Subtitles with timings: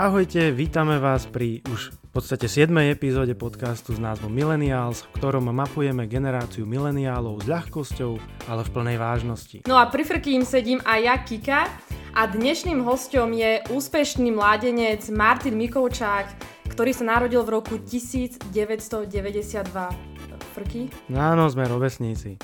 [0.00, 2.72] Ahojte, vítame vás pri už v podstate 7.
[2.88, 8.16] epizóde podcastu s názvom Millennials, v ktorom mapujeme generáciu mileniálov s ľahkosťou,
[8.48, 9.56] ale v plnej vážnosti.
[9.68, 11.60] No a pri Frkým sedím aj ja, Kika,
[12.16, 16.32] a dnešným hostom je úspešný mládenec Martin Mikovčák,
[16.72, 18.56] ktorý sa narodil v roku 1992.
[20.56, 20.88] Frky?
[21.12, 22.40] Áno, sme rovesníci.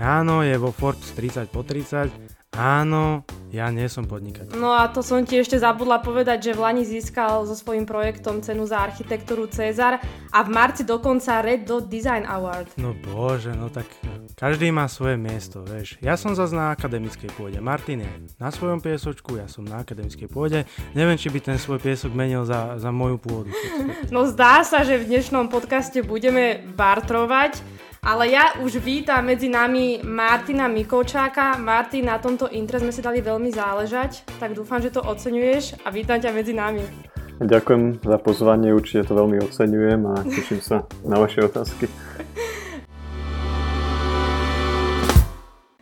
[0.00, 2.37] Áno, je vo Forbes 30 po 30.
[2.56, 4.56] Áno, ja nie som podnikateľ.
[4.56, 8.40] No a to som ti ešte zabudla povedať, že v Lani získal so svojím projektom
[8.40, 10.00] cenu za architektúru Cezar
[10.32, 12.72] a v marci dokonca Red Dot Design Award.
[12.80, 13.84] No bože, no tak
[14.32, 16.00] každý má svoje miesto, vieš.
[16.00, 20.28] Ja som zase na akademickej pôde, Martin je na svojom piesočku, ja som na akademickej
[20.32, 20.64] pôde.
[20.96, 23.52] Neviem, či by ten svoj piesok menil za, za moju pôdu.
[24.08, 27.60] No zdá sa, že v dnešnom podcaste budeme bartrovať.
[28.08, 31.60] Ale ja už vítam medzi nami Martina Mikovčáka.
[31.60, 35.92] Martin, na tomto intre sme si dali veľmi záležať, tak dúfam, že to oceňuješ a
[35.92, 36.88] vítam ťa medzi nami.
[37.36, 41.84] Ďakujem za pozvanie, určite to veľmi oceňujem a teším sa na vaše otázky.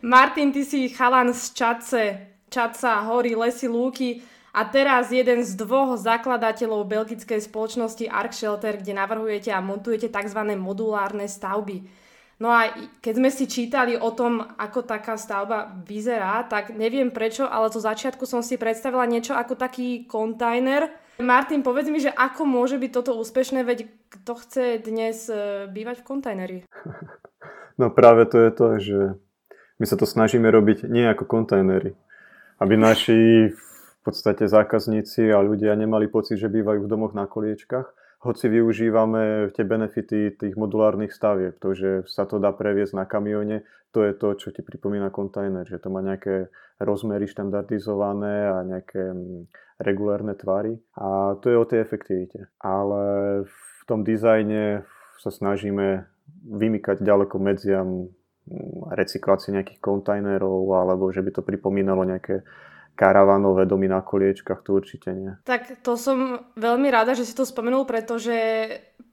[0.03, 2.03] Martin, ty si chalan z Čace,
[2.51, 4.19] Čaca, hory, lesy, lúky
[4.51, 10.59] a teraz jeden z dvoch zakladateľov belgickej spoločnosti Ark Shelter, kde navrhujete a montujete tzv.
[10.59, 12.06] modulárne stavby.
[12.37, 12.69] No a
[13.01, 17.81] keď sme si čítali o tom, ako taká stavba vyzerá, tak neviem prečo, ale zo
[17.81, 20.93] začiatku som si predstavila niečo ako taký kontajner.
[21.17, 26.05] Martin, povedz mi, že ako môže byť toto úspešné, veď kto chce dnes e, bývať
[26.05, 26.57] v kontajneri?
[27.77, 28.99] No práve to je to, že
[29.77, 31.93] my sa to snažíme robiť nie ako kontajnery.
[32.57, 37.85] Aby naši v podstate zákazníci a ľudia nemali pocit, že bývajú v domoch na koliečkach,
[38.27, 43.63] hoci využívame tie benefity tých modulárnych stavieb, to, že sa to dá previesť na kamione,
[43.95, 46.51] to je to, čo ti pripomína kontajner, že to má nejaké
[46.83, 49.47] rozmery štandardizované a nejaké mm,
[49.79, 52.51] regulárne tvary a to je o tej efektivite.
[52.59, 53.01] Ale
[53.47, 54.83] v tom dizajne
[55.23, 56.03] sa snažíme
[56.51, 58.11] vymykať ďaleko medziam
[58.51, 62.43] mm, recyklácie nejakých kontajnerov alebo že by to pripomínalo nejaké
[62.97, 65.37] karavanové domy na koliečkach, to určite nie.
[65.45, 68.33] Tak to som veľmi rada, že si to spomenul, pretože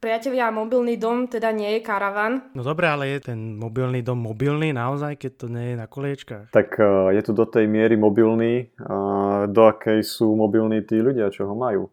[0.01, 2.49] priatelia, mobilný dom teda nie je karavan.
[2.57, 6.49] No dobre, ale je ten mobilný dom mobilný naozaj, keď to nie je na koliečkách?
[6.49, 11.29] Tak uh, je to do tej miery mobilný, uh, do akej sú mobilní tí ľudia,
[11.29, 11.93] čo ho majú.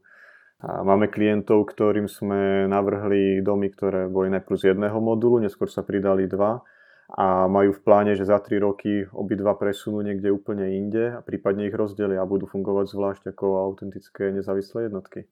[0.62, 6.30] Máme klientov, ktorým sme navrhli domy, ktoré boli najprv z jedného modulu, neskôr sa pridali
[6.30, 6.62] dva
[7.12, 11.68] a majú v pláne, že za 3 roky obidva presunú niekde úplne inde a prípadne
[11.68, 15.28] ich rozdelia a budú fungovať zvlášť ako autentické nezávislé jednotky.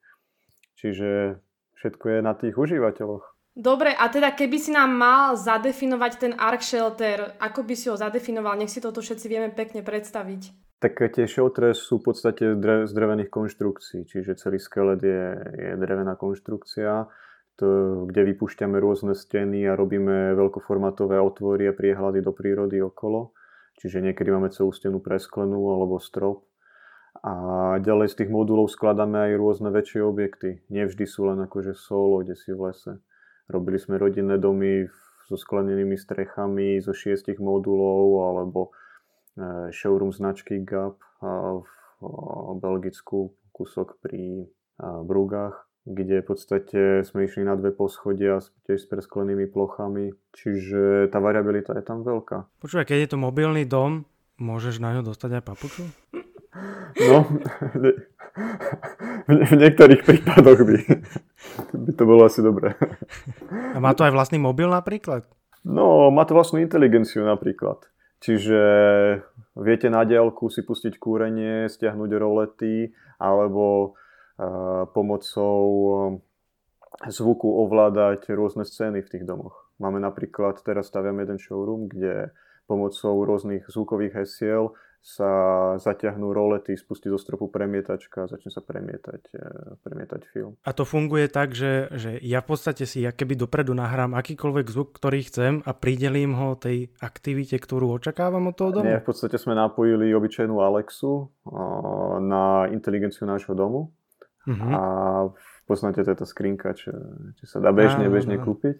[0.76, 1.40] Čiže
[1.80, 3.24] všetko je na tých užívateľoch.
[3.56, 7.96] Dobre, a teda keby si nám mal zadefinovať ten Ark Shelter, ako by si ho
[7.96, 8.56] zadefinoval?
[8.60, 10.70] Nech si toto všetci vieme pekne predstaviť.
[10.80, 15.24] Tak tie sheltere sú v podstate z drevených konštrukcií, čiže celý skelet je,
[15.60, 17.04] je drevená konštrukcia
[18.10, 23.36] kde vypúšťame rôzne steny a robíme veľkoformátové otvory a priehľady do prírody okolo.
[23.80, 26.44] Čiže niekedy máme celú stenu presklenú alebo strop.
[27.24, 27.34] A
[27.80, 30.64] ďalej z tých modulov skladáme aj rôzne väčšie objekty.
[30.72, 33.00] Nevždy sú len akože solo, kde si v lese.
[33.48, 34.88] Robili sme rodinné domy
[35.28, 38.62] so sklenenými strechami zo šiestich modulov alebo
[39.38, 44.48] e, showroom značky GAP v Belgicku, kúsok pri
[44.80, 48.38] Brugách kde v podstate sme išli na dve poschodia
[48.70, 52.62] tiež s presklenými plochami, čiže tá variabilita je tam veľká.
[52.62, 54.06] Počúvaj, keď je to mobilný dom,
[54.38, 55.84] môžeš na ňo dostať aj papuču?
[57.10, 57.26] No,
[59.26, 60.78] v, niektorých prípadoch by,
[61.74, 62.78] by to bolo asi dobré.
[63.74, 65.26] A má to aj vlastný mobil napríklad?
[65.66, 67.82] No, má to vlastnú inteligenciu napríklad.
[68.20, 68.62] Čiže
[69.56, 73.96] viete na diálku si pustiť kúrenie, stiahnuť rolety, alebo
[74.96, 75.64] pomocou
[77.04, 79.68] eh, zvuku ovládať rôzne scény v tých domoch.
[79.80, 82.36] Máme napríklad, teraz staviam jeden showroom, kde
[82.68, 85.32] pomocou rôznych zvukových hesiel sa
[85.80, 90.60] zaťahnú rolety, spustí zo stropu premietačka a začne sa premietať, eh, premietať film.
[90.68, 94.68] A to funguje tak, že, že ja v podstate si ja keby dopredu nahrám akýkoľvek
[94.68, 98.92] zvuk, ktorý chcem a pridelím ho tej aktivite, ktorú očakávam od toho domu?
[98.92, 101.32] Nie, v podstate sme napojili obyčajnú Alexu
[102.20, 103.96] na inteligenciu nášho domu
[104.48, 104.72] Uh-huh.
[104.72, 104.82] A
[105.68, 106.96] poznáte, to je tá skrinka, čo,
[107.40, 108.80] čo sa dá bežne, bežne kúpiť.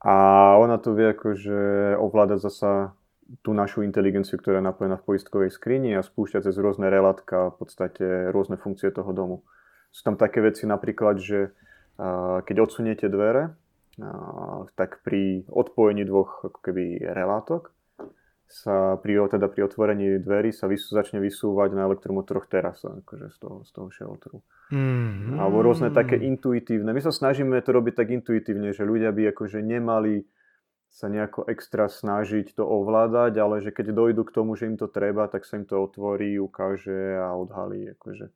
[0.00, 0.14] A
[0.56, 2.96] ona to vie akože ovládať zasa
[3.42, 7.56] tú našu inteligenciu, ktorá je napojená v poistkovej skrini a spúšťať cez rôzne relátka v
[7.58, 9.42] podstate rôzne funkcie toho domu.
[9.90, 11.50] Sú tam také veci napríklad, že
[12.46, 13.56] keď odsuniete dvere,
[14.76, 17.72] tak pri odpojení dvoch ako keby relátok,
[18.46, 23.36] sa pri, teda pri otvorení dverí sa vysú, začne vysúvať na elektromotoroch terasa, akože z
[23.42, 24.36] toho, z toho šeltru.
[24.70, 25.38] Mm-hmm.
[25.38, 26.94] Alebo rôzne také intuitívne.
[26.94, 30.26] My sa snažíme to robiť tak intuitívne, že ľudia by akože nemali
[30.96, 34.88] sa nejako extra snažiť to ovládať, ale že keď dojdu k tomu, že im to
[34.88, 37.92] treba, tak sa im to otvorí, ukáže a odhalí.
[37.98, 38.32] Akože,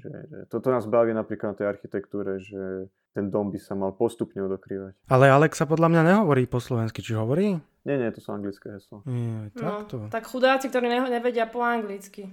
[0.00, 3.92] že, že toto nás baví napríklad na tej architektúre, že ten dom by sa mal
[3.92, 4.96] postupne odokrývať.
[5.12, 7.60] Ale Alexa podľa mňa nehovorí po slovensky, či hovorí?
[7.82, 9.02] Nie, nie, to sú anglické heslo.
[9.10, 10.06] Nie, takto.
[10.06, 12.30] No, tak chudáci, ktorí nevedia po anglicky.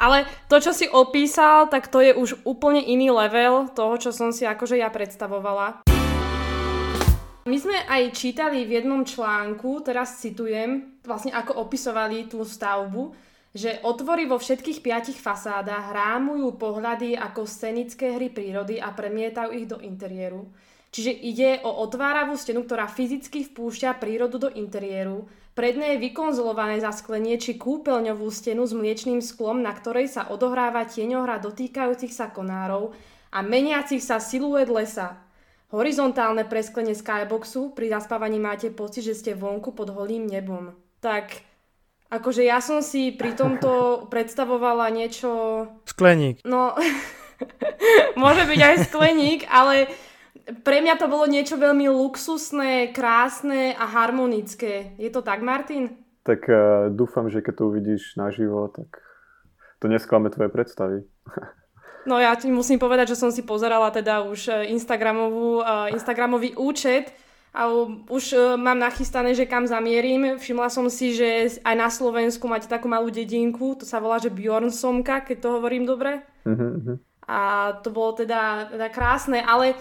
[0.00, 4.32] Ale to, čo si opísal, tak to je už úplne iný level toho, čo som
[4.32, 5.84] si akože ja predstavovala.
[7.48, 13.16] My sme aj čítali v jednom článku, teraz citujem, vlastne ako opisovali tú stavbu,
[13.56, 19.64] že otvory vo všetkých piatich fasádach rámujú pohľady ako scenické hry prírody a premietajú ich
[19.64, 20.44] do interiéru.
[20.88, 25.28] Čiže ide o otváravú stenu, ktorá fyzicky vpúšťa prírodu do interiéru.
[25.52, 31.42] Predné je vykonzolované zasklenie či kúpeľňovú stenu s mliečným sklom, na ktorej sa odohráva tieňohra
[31.42, 32.94] dotýkajúcich sa konárov
[33.34, 35.18] a meniacich sa siluet lesa.
[35.68, 40.72] Horizontálne presklenie skyboxu, pri zaspávaní máte pocit, že ste vonku pod holým nebom.
[41.04, 41.44] Tak
[42.08, 43.70] Akože ja som si pri tomto
[44.12, 45.28] predstavovala niečo...
[45.84, 46.40] Skleník.
[46.48, 46.72] No,
[48.22, 49.92] môže byť aj skleník, ale
[50.64, 54.96] pre mňa to bolo niečo veľmi luxusné, krásne a harmonické.
[54.96, 56.00] Je to tak, Martin?
[56.24, 59.00] Tak uh, dúfam, že keď to uvidíš naživo, tak
[59.80, 60.98] to nesklame tvoje predstavy.
[62.08, 66.56] no ja ti musím povedať, že som si pozerala teda už eh, Instagramovú, uh, Instagramový
[66.56, 67.12] účet
[67.52, 67.68] a
[68.08, 70.40] už uh, mám nachystané, že kam zamierim.
[70.40, 74.32] Všimla som si, že aj na Slovensku máte takú malú dedinku, to sa volá, že
[74.32, 76.24] Bjornsomka, keď to hovorím dobre.
[76.44, 76.96] Uh-huh.
[77.28, 79.76] A to bolo teda, teda krásne, ale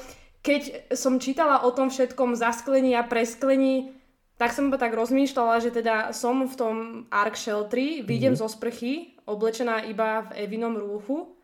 [0.47, 3.91] keď som čítala o tom všetkom zasklení a presklení,
[4.39, 6.75] tak som iba tak rozmýšľala, že teda som v tom
[7.11, 8.47] Ark Sheltri, vyjdem mm-hmm.
[8.47, 11.35] zo sprchy, oblečená iba v Evinom rúchu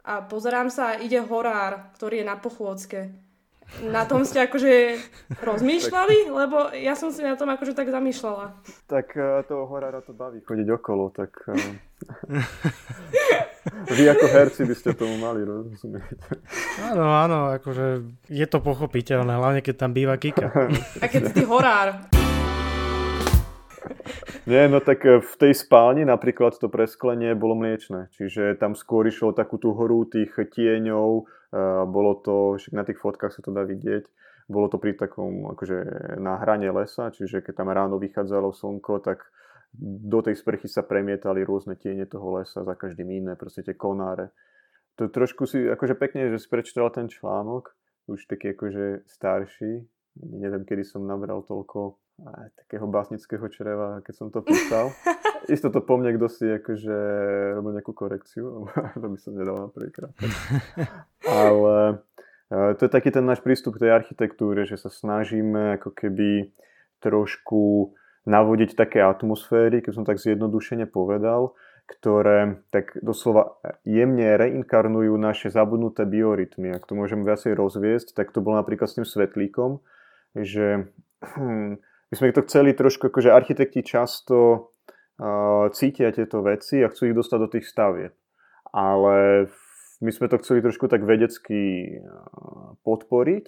[0.00, 3.25] a pozerám sa, ide horár, ktorý je na pochôdzke
[3.84, 4.96] na tom ste akože
[5.42, 6.30] rozmýšľali?
[6.30, 8.56] Lebo ja som si na tom akože tak zamýšľala.
[8.88, 11.56] Tak uh, toho horára to baví chodiť okolo, tak uh,
[13.96, 16.18] vy ako herci by ste tomu mali rozumieť.
[16.92, 20.48] Áno, áno, akože je to pochopiteľné, hlavne keď tam býva Kika.
[21.02, 22.06] A keď si horár.
[24.46, 29.10] Nie, no tak e, v tej spálni napríklad to presklenie bolo mliečne, čiže tam skôr
[29.10, 31.26] išlo takú tú horu tých tieňov,
[31.86, 34.06] bolo to, však na tých fotkách sa to dá vidieť,
[34.46, 35.78] bolo to pri takom akože
[36.22, 39.26] na hrane lesa, čiže keď tam ráno vychádzalo slnko, tak
[39.76, 44.30] do tej sprchy sa premietali rôzne tiene toho lesa, za každým iné, proste tie konáre.
[44.96, 47.74] To trošku si, akože pekne, že si prečítal ten článok,
[48.08, 49.84] už taký akože starší,
[50.22, 54.88] neviem, kedy som nabral toľko aj, takého básnického čreva, keď som to písal.
[55.52, 56.96] Isto to po mne kto si akože
[57.60, 58.66] robil nejakú korekciu,
[59.02, 60.14] to by som nedal na prvýkrát.
[61.26, 62.06] Ale
[62.48, 66.54] e, to je taký ten náš prístup k tej architektúre, že sa snažíme ako keby
[67.02, 67.92] trošku
[68.26, 71.54] navodiť také atmosféry, keď som tak zjednodušene povedal,
[71.86, 76.74] ktoré tak doslova jemne reinkarnujú naše zabudnuté biorytmy.
[76.74, 79.78] Ak to môžem viacej rozviesť, tak to bolo napríklad s tým svetlíkom,
[80.34, 80.90] že
[82.10, 84.74] my sme to chceli trošku, akože architekti často
[85.22, 88.12] uh, cítia tieto veci a chcú ich dostať do tých stavieb.
[88.74, 89.46] Ale
[90.00, 93.44] my sme to chceli trošku tak vedecky uh, podporiť,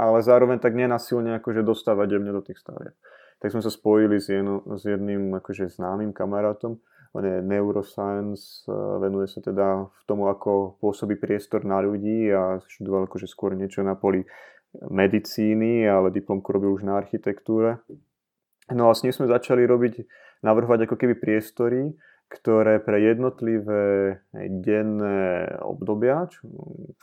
[0.00, 2.96] ale zároveň tak nenasilne akože dostávať jemne do tých stavieb.
[3.40, 6.80] Tak sme sa spojili s, jedno, s jedným akože známym kamarátom,
[7.10, 8.62] on je neuroscience,
[9.02, 13.82] venuje sa teda v tomu, ako pôsobí priestor na ľudí a študoval akože skôr niečo
[13.82, 14.22] na poli
[14.78, 17.82] medicíny, ale diplomku robil už na architektúre.
[18.70, 20.06] No a s ním sme začali robiť,
[20.46, 21.90] navrhovať ako keby priestory,
[22.30, 26.30] ktoré pre jednotlivé denné obdobia,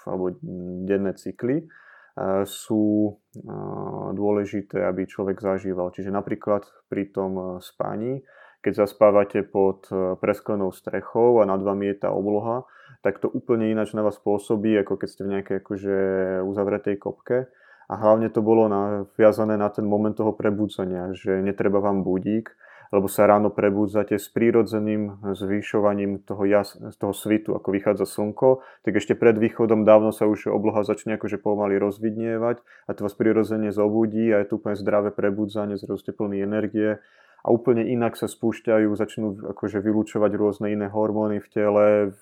[0.07, 0.39] alebo
[0.87, 1.67] denné cykly,
[2.47, 3.19] sú
[4.15, 5.91] dôležité, aby človek zažíval.
[5.91, 8.23] Čiže napríklad pri tom spaní,
[8.63, 9.85] keď zaspávate pod
[10.23, 12.65] presklenou strechou a nad vami je tá obloha,
[13.05, 15.97] tak to úplne ináč na vás pôsobí, ako keď ste v nejakej akože
[16.47, 17.51] uzavretej kopke.
[17.87, 22.51] A hlavne to bolo naviazané na ten moment toho prebudzania, že netreba vám budík,
[22.91, 28.93] lebo sa ráno prebudzate s prírodzeným zvyšovaním toho, jas, toho svitu, ako vychádza slnko, tak
[28.97, 33.71] ešte pred východom dávno sa už obloha začne akože pomaly rozvidnievať a to vás prirodzene
[33.71, 36.99] zobudí a je to úplne zdravé prebudzanie, zrazu plný energie
[37.43, 42.21] a úplne inak sa spúšťajú, začnú akože vylúčovať rôzne iné hormóny v tele, v,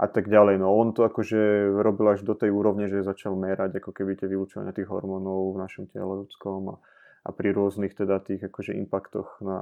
[0.00, 0.56] a tak ďalej.
[0.62, 4.30] No on to akože robil až do tej úrovne, že začal merať ako keby tie
[4.30, 6.76] vylúčovania tých hormónov v našom tele ľudskom a,
[7.20, 9.60] a pri rôznych teda tých akože impaktoch na,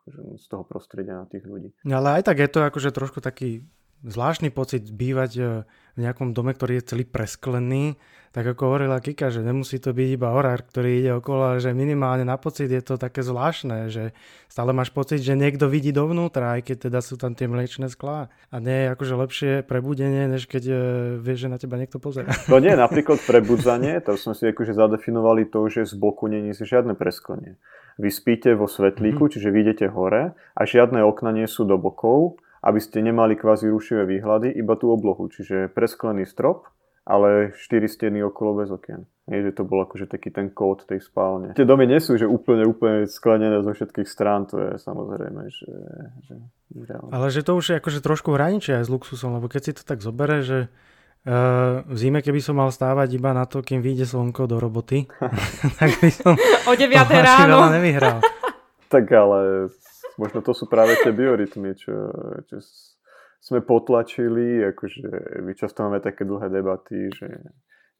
[0.00, 1.70] akože z toho prostredia na tých ľudí.
[1.84, 3.64] Ale aj tak je to akože trošku taký
[4.06, 7.98] zvláštny pocit bývať e, v nejakom dome, ktorý je celý presklený,
[8.36, 12.20] tak ako hovorila Kika, že nemusí to byť iba horár, ktorý ide okolo, že minimálne
[12.20, 14.12] na pocit je to také zvláštne, že
[14.52, 18.28] stále máš pocit, že niekto vidí dovnútra, aj keď teda sú tam tie mliečne sklá.
[18.52, 20.76] A nie je akože lepšie prebudenie, než keď uh,
[21.16, 22.28] vieš, že na teba niekto pozera.
[22.52, 26.92] No nie, napríklad prebudzanie, to sme si akože zadefinovali to, že z boku není žiadne
[26.92, 27.56] presklenie.
[27.96, 29.32] Vy spíte vo svetlíku, mm-hmm.
[29.32, 32.36] čiže vidíte hore a žiadne okna nie sú do bokov,
[32.66, 36.66] aby ste nemali kvázi rušivé výhľady, iba tú oblohu, čiže presklený strop,
[37.06, 39.06] ale 4 steny okolo bez okien.
[39.30, 41.54] Nie, že to bol akože taký ten kód tej spálne.
[41.54, 45.74] Tie domy nie sú že úplne, úplne sklenené zo všetkých strán, to je samozrejme, že,
[46.26, 46.34] že
[47.14, 49.82] Ale že to už je akože trošku hraničie aj s luxusom, lebo keď si to
[49.86, 50.66] tak zobere, že
[51.26, 55.10] Uh, v zime, keby som mal stávať iba na to, kým vyjde slnko do roboty,
[55.82, 58.22] tak by som o 9 ráno nevyhral.
[58.86, 59.66] tak ale
[60.16, 61.94] možno to sú práve tie biorytmy, čo,
[62.48, 62.56] čo
[63.40, 67.28] sme potlačili, akože my často máme také dlhé debaty, že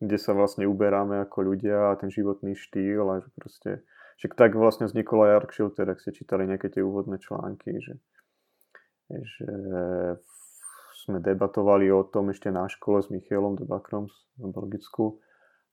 [0.01, 3.71] kde sa vlastne uberáme ako ľudia a ten životný štýl a že proste,
[4.21, 7.95] že tak vlastne vznikol aj Ark ak ste čítali nejaké tie úvodné články, že,
[9.09, 9.49] že
[11.07, 15.23] sme debatovali o tom ešte na škole s Michielom de Bacroms v Belgicku,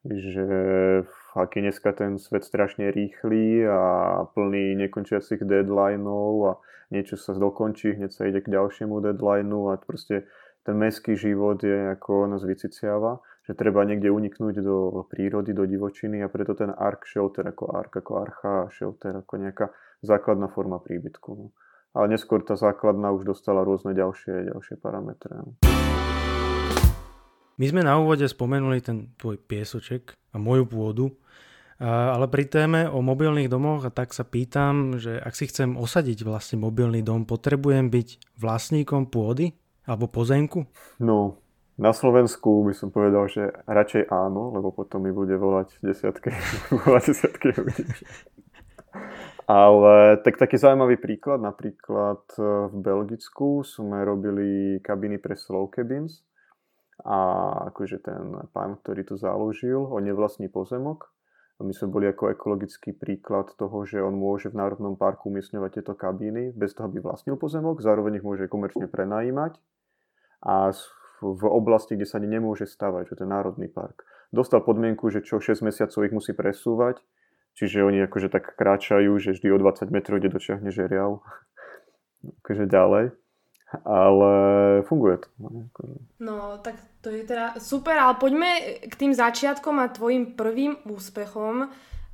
[0.04, 0.46] že
[1.36, 3.82] aký dneska ten svet strašne rýchly a
[4.36, 6.52] plný nekončiacich deadlineov a
[6.92, 10.28] niečo sa dokončí, hneď sa ide k ďalšiemu deadlineu a proste
[10.64, 16.24] ten mestský život je ako nás vyciciava, že treba niekde uniknúť do prírody, do divočiny
[16.24, 19.72] a preto ten ark shelter ako ark, ako archa shelter, ako nejaká
[20.04, 21.30] základná forma príbytku.
[21.36, 21.52] No.
[21.94, 25.56] Ale neskôr tá základná už dostala rôzne ďalšie, ďalšie parametre.
[27.62, 31.06] My sme na úvode spomenuli ten tvoj piesoček a moju pôdu,
[31.78, 36.26] ale pri téme o mobilných domoch, a tak sa pýtam, že ak si chcem osadiť
[36.26, 39.54] vlastne mobilný dom, potrebujem byť vlastníkom pôdy
[39.86, 40.66] alebo pozemku?
[40.98, 41.38] No,
[41.78, 46.34] na Slovensku by som povedal, že radšej áno, lebo potom mi bude volať desiatky,
[46.86, 47.86] volať desiatky ľudí.
[49.44, 52.24] Ale tak taký zaujímavý príklad, napríklad
[52.72, 56.24] v Belgicku sme robili kabiny pre slow cabins,
[57.04, 57.18] a
[57.72, 61.12] akože ten pán, ktorý to založil, on nevlastní pozemok.
[61.60, 65.80] A my sme boli ako ekologický príklad toho, že on môže v Národnom parku umiestňovať
[65.80, 69.60] tieto kabíny bez toho, aby vlastnil pozemok, zároveň ich môže komerčne prenajímať
[70.44, 70.74] a
[71.24, 74.04] v oblasti, kde sa ani nemôže stavať, že to je Národný park.
[74.34, 77.00] Dostal podmienku, že čo 6 mesiacov ich musí presúvať,
[77.56, 81.22] čiže oni akože tak kráčajú, že vždy o 20 metrov ide dočiahne žeriav
[82.44, 83.23] akože ďalej
[83.82, 84.32] ale
[84.86, 85.28] funguje to.
[85.42, 85.50] No,
[86.20, 88.52] no, tak to je teda super, ale poďme
[88.86, 91.74] k tým začiatkom a tvojim prvým úspechom.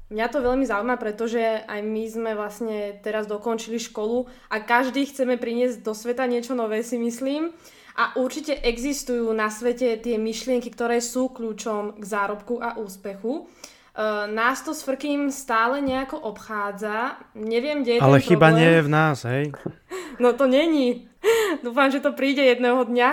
[0.10, 1.38] Mňa to veľmi zaujíma, pretože
[1.70, 6.82] aj my sme vlastne teraz dokončili školu a každý chceme priniesť do sveta niečo nové,
[6.82, 7.54] si myslím.
[8.00, 13.46] A určite existujú na svete tie myšlienky, ktoré sú kľúčom k zárobku a úspechu.
[14.00, 17.20] Uh, nás to s Frkým stále nejako obchádza.
[17.36, 18.60] Neviem, kde je Ale chyba problém.
[18.64, 19.46] nie je v nás, hej?
[20.24, 21.09] No to není.
[21.66, 23.10] Dúfam, že to príde jedného dňa.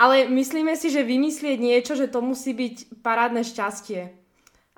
[0.00, 4.20] Ale myslíme si, že vymyslieť niečo, že to musí byť parádne šťastie.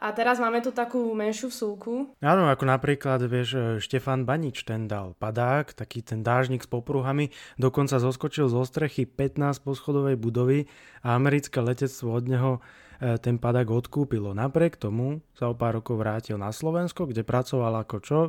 [0.02, 2.10] A teraz máme tu takú menšiu vsúku.
[2.18, 8.02] Áno, ako napríklad, vieš, Štefan Banič ten dal padák, taký ten dážnik s popruhami, dokonca
[8.02, 10.66] zoskočil zo strechy 15 poschodovej budovy
[11.06, 12.52] a americké letectvo od neho
[12.98, 14.34] e, ten padák odkúpilo.
[14.34, 18.20] Napriek tomu sa o pár rokov vrátil na Slovensko, kde pracoval ako čo?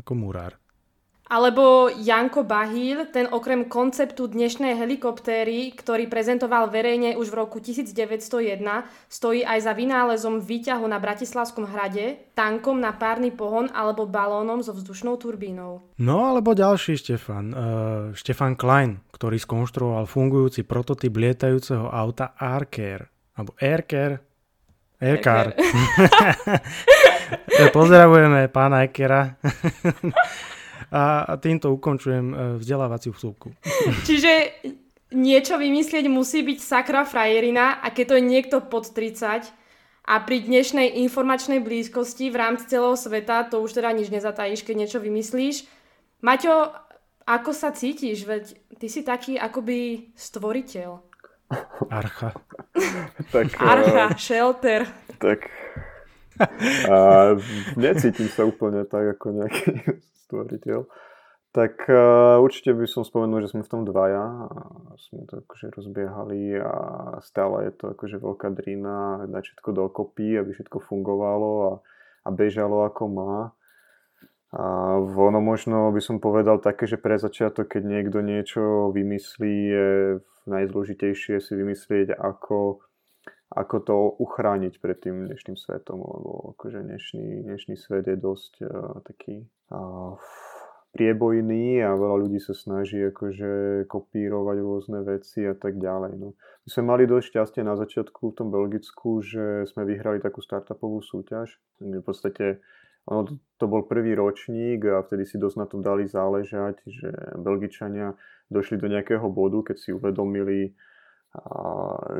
[0.00, 0.56] Ako murár.
[1.28, 8.64] Alebo Janko Bahíl, ten okrem konceptu dnešnej helikoptéry, ktorý prezentoval verejne už v roku 1901,
[9.12, 14.72] stojí aj za vynálezom výťahu na Bratislavskom hrade, tankom na párny pohon alebo balónom so
[14.72, 15.84] vzdušnou turbínou.
[16.00, 17.60] No alebo ďalší Štefan, uh,
[18.16, 24.24] Štefan Klein, ktorý skonštruoval fungujúci prototyp lietajúceho auta Aircare, alebo Aircare,
[24.96, 25.52] Aircar.
[27.76, 29.36] Pozdravujeme pána Ekera.
[30.88, 33.52] A, a týmto ukončujem e, vzdelávaciu vsúvku.
[34.08, 34.62] Čiže
[35.12, 39.48] niečo vymyslieť musí byť sakra frajerina a keď to je niekto pod 30
[40.08, 44.74] a pri dnešnej informačnej blízkosti v rámci celého sveta to už teda nič nezatajíš, keď
[44.76, 45.68] niečo vymyslíš.
[46.24, 46.72] Maťo,
[47.28, 48.24] ako sa cítiš?
[48.24, 51.04] Veď ty si taký akoby stvoriteľ.
[51.92, 52.32] Archa.
[53.36, 54.88] tak, Archa, uh, shelter.
[55.20, 55.48] Tak
[56.88, 57.36] uh,
[57.76, 59.72] necítim sa úplne tak ako nejaký
[60.28, 60.84] stvoriteľ.
[61.48, 64.60] Tak uh, určite by som spomenul, že sme v tom dvaja a
[65.00, 66.74] sme to akože rozbiehali a
[67.24, 71.72] stále je to akože veľká drina dať všetko dokopy, aby všetko fungovalo a,
[72.22, 73.34] a bežalo ako má.
[74.48, 79.88] A ono možno by som povedal také, že pre začiatok, keď niekto niečo vymyslí, je
[80.48, 82.80] najzložitejšie si vymyslieť, ako,
[83.48, 89.00] ako to uchrániť pred tým dnešným svetom, lebo akože dnešný, dnešný svet je dosť uh,
[89.04, 90.20] taký uh,
[90.92, 96.12] priebojný a veľa ľudí sa snaží akože kopírovať rôzne veci a tak ďalej.
[96.16, 96.32] No.
[96.64, 101.04] My sme mali dosť šťastie na začiatku v tom Belgicku, že sme vyhrali takú startupovú
[101.04, 101.60] súťaž.
[101.80, 102.64] V podstate
[103.08, 103.24] ono
[103.56, 107.08] to, bol prvý ročník a vtedy si dosť na tom dali záležať, že
[107.40, 108.12] Belgičania
[108.52, 110.76] došli do nejakého bodu, keď si uvedomili,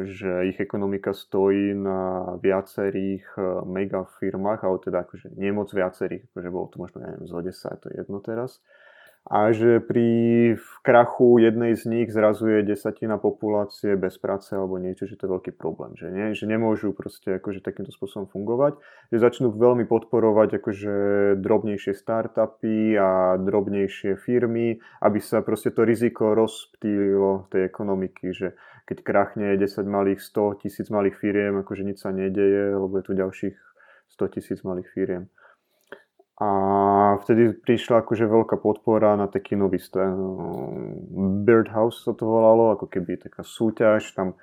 [0.05, 6.29] že ich ekonomika stojí na viacerých e, mega firmách, ale teda akože nie moc viacerých,
[6.33, 8.61] akože bolo to možno, neviem, zo 10, to je jedno teraz
[9.29, 10.09] a že pri
[10.81, 15.35] krachu jednej z nich zrazu je desatina populácie bez práce alebo niečo, že to je
[15.37, 16.33] veľký problém, že, nie?
[16.33, 18.81] že nemôžu proste akože takýmto spôsobom fungovať,
[19.13, 20.95] že začnú veľmi podporovať akože
[21.45, 28.57] drobnejšie startupy a drobnejšie firmy, aby sa proste to riziko rozptýlilo tej ekonomiky, že
[28.89, 33.13] keď krachne 10 malých, 100 tisíc malých firiem, akože nič sa nedeje, lebo je tu
[33.13, 33.57] ďalších
[34.17, 35.29] 100 tisíc malých firiem.
[36.39, 36.49] A
[37.19, 40.15] vtedy prišla akože veľká podpora na taký nový sten.
[41.43, 44.39] Birdhouse sa to volalo, ako keby taká súťaž, tam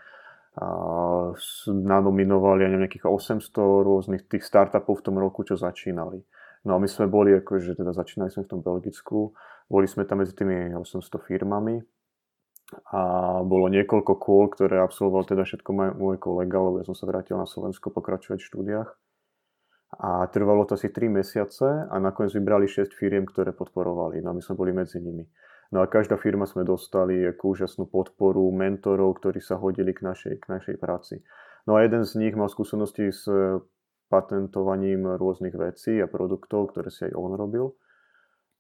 [1.68, 3.48] nanominovali ja neviem, nejakých 800
[3.88, 6.20] rôznych tých startupov v tom roku, čo začínali.
[6.68, 9.32] No a my sme boli, akože teda začínali sme v tom Belgicku,
[9.72, 11.80] boli sme tam medzi tými 800 firmami
[12.92, 13.02] a
[13.40, 17.48] bolo niekoľko kôl, ktoré absolvoval teda všetko môj kolega, lebo ja som sa vrátil na
[17.48, 18.90] Slovensko pokračovať v štúdiách
[19.92, 24.20] a trvalo to asi 3 mesiace a nakoniec vybrali 6 firiem, ktoré podporovali.
[24.20, 25.24] No a my sme boli medzi nimi.
[25.74, 30.34] No a každá firma sme dostali ako úžasnú podporu, mentorov, ktorí sa hodili k našej,
[30.42, 31.22] k našej práci.
[31.66, 33.26] No a jeden z nich mal skúsenosti s
[34.10, 37.74] patentovaním rôznych vecí a produktov, ktoré si aj on robil.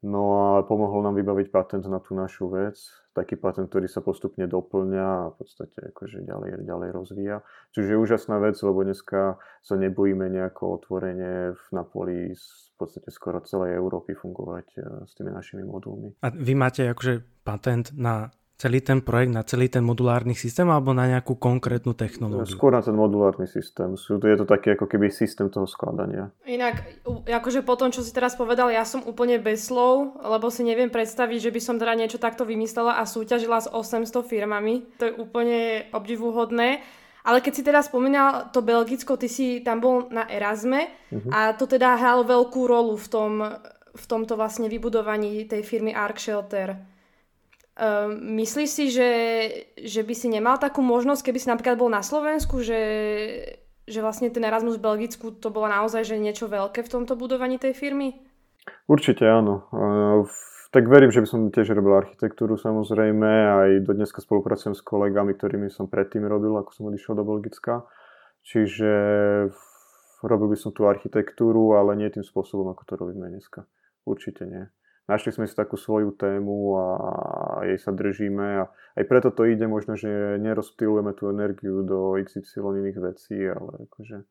[0.01, 2.77] No a pomohol nám vybaviť patent na tú našu vec.
[3.15, 7.37] Taký patent, ktorý sa postupne doplňa a v podstate akože ďalej, ďalej rozvíja.
[7.71, 13.39] Čiže je úžasná vec, lebo dneska sa nebojíme nejako otvorene na poli v podstate skoro
[13.47, 16.19] celej Európy fungovať eh, s tými našimi modulmi.
[16.19, 20.95] A vy máte akože patent na celý ten projekt na celý ten modulárny systém alebo
[20.95, 22.55] na nejakú konkrétnu technológiu?
[22.55, 23.99] Skôr na ten modulárny systém.
[23.99, 26.31] Je to taký ako keby systém toho skladania.
[26.47, 30.63] Inak, akože po tom, čo si teraz povedal, ja som úplne bez slov, lebo si
[30.63, 34.87] neviem predstaviť, že by som teda niečo takto vymyslela a súťažila s 800 firmami.
[35.03, 36.79] To je úplne obdivuhodné.
[37.25, 41.31] Ale keď si teda spomínal to Belgicko, ty si tam bol na Erasme uh-huh.
[41.33, 43.31] a to teda hralo veľkú rolu v, tom,
[43.97, 46.94] v tomto vlastne vybudovaní tej firmy Ark Shelter.
[47.75, 48.07] Uh,
[48.39, 49.09] myslíš si, že,
[49.75, 52.79] že by si nemal takú možnosť, keby si napríklad bol na Slovensku, že,
[53.83, 57.59] že vlastne ten Erasmus v Belgicku to bolo naozaj že niečo veľké v tomto budovaní
[57.59, 58.15] tej firmy?
[58.87, 59.67] Určite áno.
[59.75, 60.23] Uh,
[60.71, 63.31] tak verím, že by som tiež robil architektúru samozrejme.
[63.43, 67.83] Aj do dneska spolupracujem s kolegami, ktorými som predtým robil, ako som odišiel do Belgicka.
[68.47, 68.91] Čiže
[70.23, 73.67] robil by som tú architektúru, ale nie tým spôsobom, ako to robíme dneska.
[74.07, 74.63] Určite nie
[75.05, 76.85] našli sme si takú svoju tému a
[77.65, 78.63] jej sa držíme a
[78.97, 84.25] aj preto to ide možno, že nerozptýlujeme tú energiu do XY iných vecí, ale akože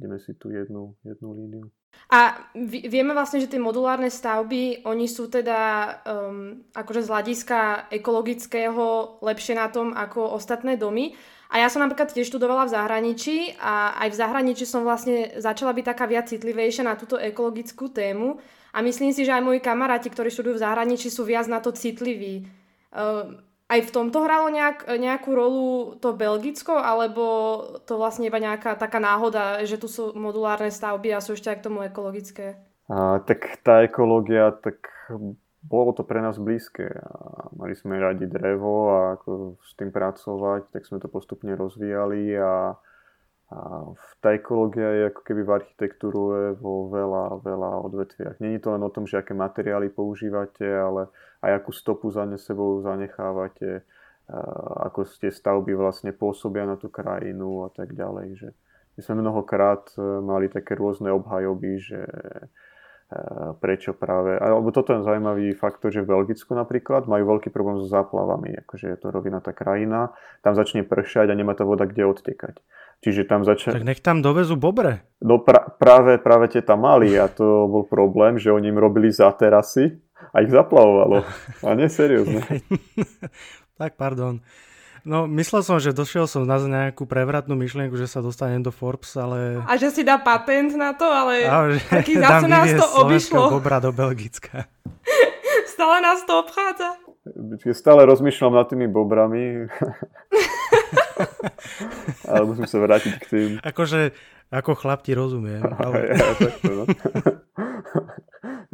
[0.00, 1.66] ideme si tu jednu, jednu líniu.
[2.10, 5.60] A vieme vlastne, že tie modulárne stavby, oni sú teda
[6.02, 7.58] um, akože z hľadiska
[7.94, 11.14] ekologického lepšie na tom ako ostatné domy.
[11.54, 15.70] A ja som napríklad tiež študovala v zahraničí a aj v zahraničí som vlastne začala
[15.70, 18.42] byť taká viac citlivejšia na túto ekologickú tému.
[18.74, 21.70] A myslím si, že aj moji kamaráti, ktorí študujú v zahraničí, sú viac na to
[21.70, 22.50] citliví.
[22.90, 23.38] Uh,
[23.70, 27.24] aj v tomto hralo nejak, nejakú rolu to Belgicko, alebo
[27.88, 31.58] to vlastne iba nejaká taká náhoda, že tu sú modulárne stavby a sú ešte aj
[31.62, 32.60] k tomu ekologické?
[32.92, 34.84] A, tak tá ekológia, tak
[35.64, 36.84] bolo to pre nás blízke.
[36.84, 42.36] A mali sme radi drevo a ako s tým pracovať, tak sme to postupne rozvíjali
[42.36, 42.76] a
[43.52, 43.92] a
[44.24, 48.40] tá ekológia je ako keby v architektúre vo veľa, veľa odvetviach.
[48.40, 51.12] Není to len o tom, že aké materiály používate, ale
[51.44, 53.84] aj akú stopu za ne sebou zanechávate,
[54.80, 58.28] ako tie stavby vlastne pôsobia na tú krajinu a tak ďalej.
[58.40, 58.48] Že
[58.96, 62.00] my sme mnohokrát e, mali také rôzne obhajoby, že
[63.58, 67.88] prečo práve, alebo toto je zaujímavý faktor, že v Belgicku napríklad majú veľký problém so
[67.88, 72.58] záplavami, akože je to rovinatá krajina, tam začne pršať a nemá tá voda kde odtekať.
[73.04, 73.76] Čiže tam začal...
[73.76, 75.04] Tak nech tam dovezú bobre.
[75.20, 79.12] No pra- práve, práve tie tam mali a to bol problém, že oni im robili
[79.12, 80.00] za terasy
[80.32, 81.20] a ich zaplavovalo.
[81.66, 82.40] A nie, seriózne.
[83.76, 84.40] tak, pardon.
[85.04, 89.12] No, myslel som, že došiel som na nejakú prevratnú myšlienku, že sa dostanem do Forbes,
[89.20, 89.60] ale...
[89.68, 93.52] A že si dá patent na to, ale A, že taký zase nás to obišlo.
[93.52, 94.64] bobra do Belgicka.
[95.76, 96.96] Stále nás to obchádza.
[97.76, 99.68] Stále rozmýšľam nad tými bobrami.
[102.32, 103.50] Ale musím sa vrátiť k tým.
[103.60, 104.16] Akože,
[104.48, 106.10] ako chlap ti rozumiem, ale...
[106.10, 106.84] Ja, takto, no.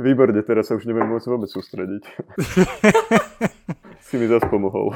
[0.00, 2.02] Výborne, teraz sa už nebudem môcť vôbec sústrediť.
[4.10, 4.90] Si mi zase pomohol.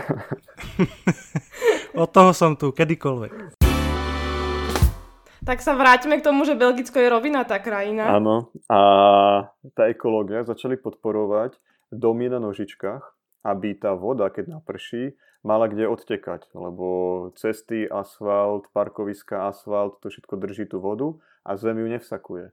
[2.02, 3.54] Od toho som tu, kedykoľvek.
[5.46, 8.18] Tak sa vráťme k tomu, že Belgicko je rovinatá krajina.
[8.18, 8.50] Áno.
[8.66, 8.80] A
[9.78, 11.54] tá ekológia začali podporovať
[11.94, 13.04] domy na nožičkách,
[13.46, 15.14] aby tá voda, keď naprší,
[15.46, 21.14] mala kde odtekať, lebo cesty, asfalt, parkoviska, asfalt, to všetko drží tú vodu
[21.46, 22.50] a zem ju nevsakuje.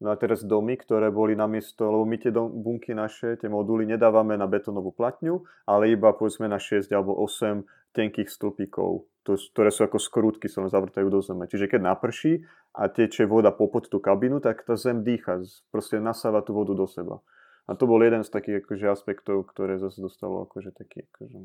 [0.00, 3.84] No a teraz domy, ktoré boli namiesto, lebo my tie dom, bunky naše, tie moduly
[3.84, 9.68] nedávame na betónovú platňu, ale iba povedzme na 6 alebo 8 tenkých stĺpikov, to, ktoré
[9.68, 11.44] sú ako skrutky, sa len zavrtajú do zeme.
[11.44, 12.40] Čiže keď naprší
[12.72, 16.88] a teče voda popod tú kabinu, tak tá zem dýcha, proste nasáva tú vodu do
[16.88, 17.20] seba.
[17.68, 21.38] A to bol jeden z takých akože, aspektov, ktoré zase dostalo akože, taký akože,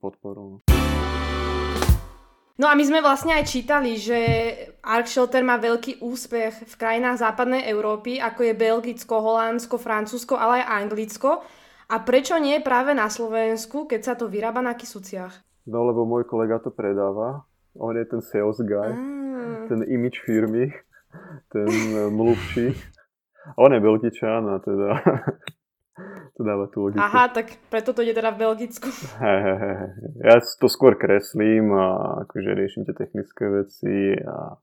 [0.00, 0.64] podporu.
[2.58, 4.18] No a my sme vlastne aj čítali, že
[4.82, 10.66] Ark Shelter má veľký úspech v krajinách západnej Európy, ako je Belgicko, Holandsko, Francúzsko, ale
[10.66, 11.46] aj Anglicko.
[11.88, 15.38] A prečo nie práve na Slovensku, keď sa to vyrába na kysuciach?
[15.70, 17.46] No lebo môj kolega to predáva.
[17.78, 19.70] On je ten sales guy, Mm.
[19.70, 20.74] ten image firmy,
[21.54, 22.74] ten eh, mluvčí.
[23.56, 24.88] On je Belgičan a teda
[26.38, 27.02] to dáva tú logiku.
[27.02, 28.88] Aha, tak preto to ide teda v Belgicku.
[29.22, 29.72] He, he, he.
[30.22, 34.54] Ja to skôr kreslím a akože riešim tie technické veci a,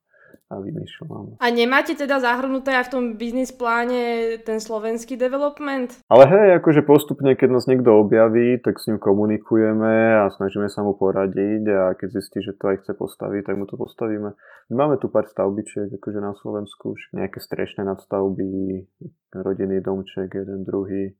[0.47, 1.35] a vymýšľam.
[1.43, 5.99] A nemáte teda zahrnuté aj v tom biznis pláne ten slovenský development?
[6.07, 10.79] Ale hej, akože postupne, keď nás niekto objaví, tak s ním komunikujeme a snažíme sa
[10.79, 14.31] mu poradiť a keď zistí, že to aj chce postaviť, tak mu to postavíme.
[14.71, 18.87] Máme tu pár stavbičiek akože na Slovensku, už nejaké strešné nadstavby,
[19.35, 21.19] rodinný domček, jeden, druhý.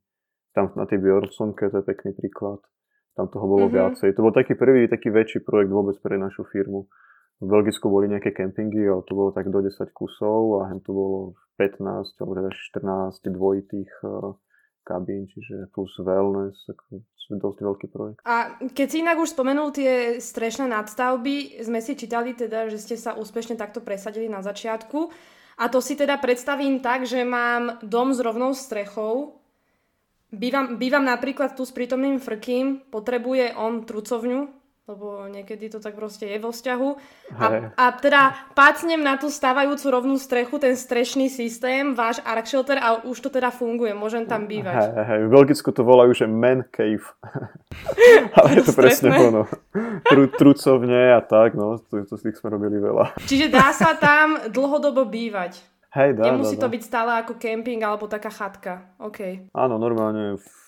[0.56, 2.64] Tam na tej Bjornsonke, to je pekný príklad.
[3.16, 3.74] Tam toho bolo Mhm.
[3.76, 4.10] viacej.
[4.16, 6.88] To bol taký prvý, taký väčší projekt vôbec pre našu firmu.
[7.44, 10.96] V Belgicku boli nejaké kempingy, ale to bolo tak do 10 kusov a hen tu
[10.96, 11.20] bolo
[11.60, 14.32] 15 alebo teda 14 dvojitých eh,
[14.88, 18.20] kabín, čiže plus wellness, ako dosť veľký projekt.
[18.24, 22.96] A keď si inak už spomenul tie strešné nadstavby, sme si čítali teda, že ste
[22.96, 25.10] sa úspešne takto presadili na začiatku.
[25.58, 29.42] A to si teda predstavím tak, že mám dom s rovnou strechou,
[30.34, 36.30] bývam, bývam napríklad tu s prítomným frkým, potrebuje on trucovňu, lebo niekedy to tak proste
[36.30, 36.90] je vo vzťahu.
[37.42, 42.78] A, a teda pácnem na tú stávajúcu rovnú strechu, ten strešný systém, váš Ark Shelter
[42.78, 44.94] a už to teda funguje, môžem tam bývať.
[44.94, 45.20] hej, hej.
[45.26, 47.02] V Belgicku to volajú, že man cave.
[48.38, 49.50] Ale je to presne ono.
[50.06, 53.18] Tru, trucovne a tak, no, to, to z tých sme robili veľa.
[53.26, 55.66] Čiže dá sa tam dlhodobo bývať.
[55.96, 56.74] Hej, dá, Nemusí dá, to dá.
[56.76, 58.92] byť stále ako kemping alebo taká chatka.
[59.00, 59.48] OK.
[59.56, 60.66] Áno, normálne f-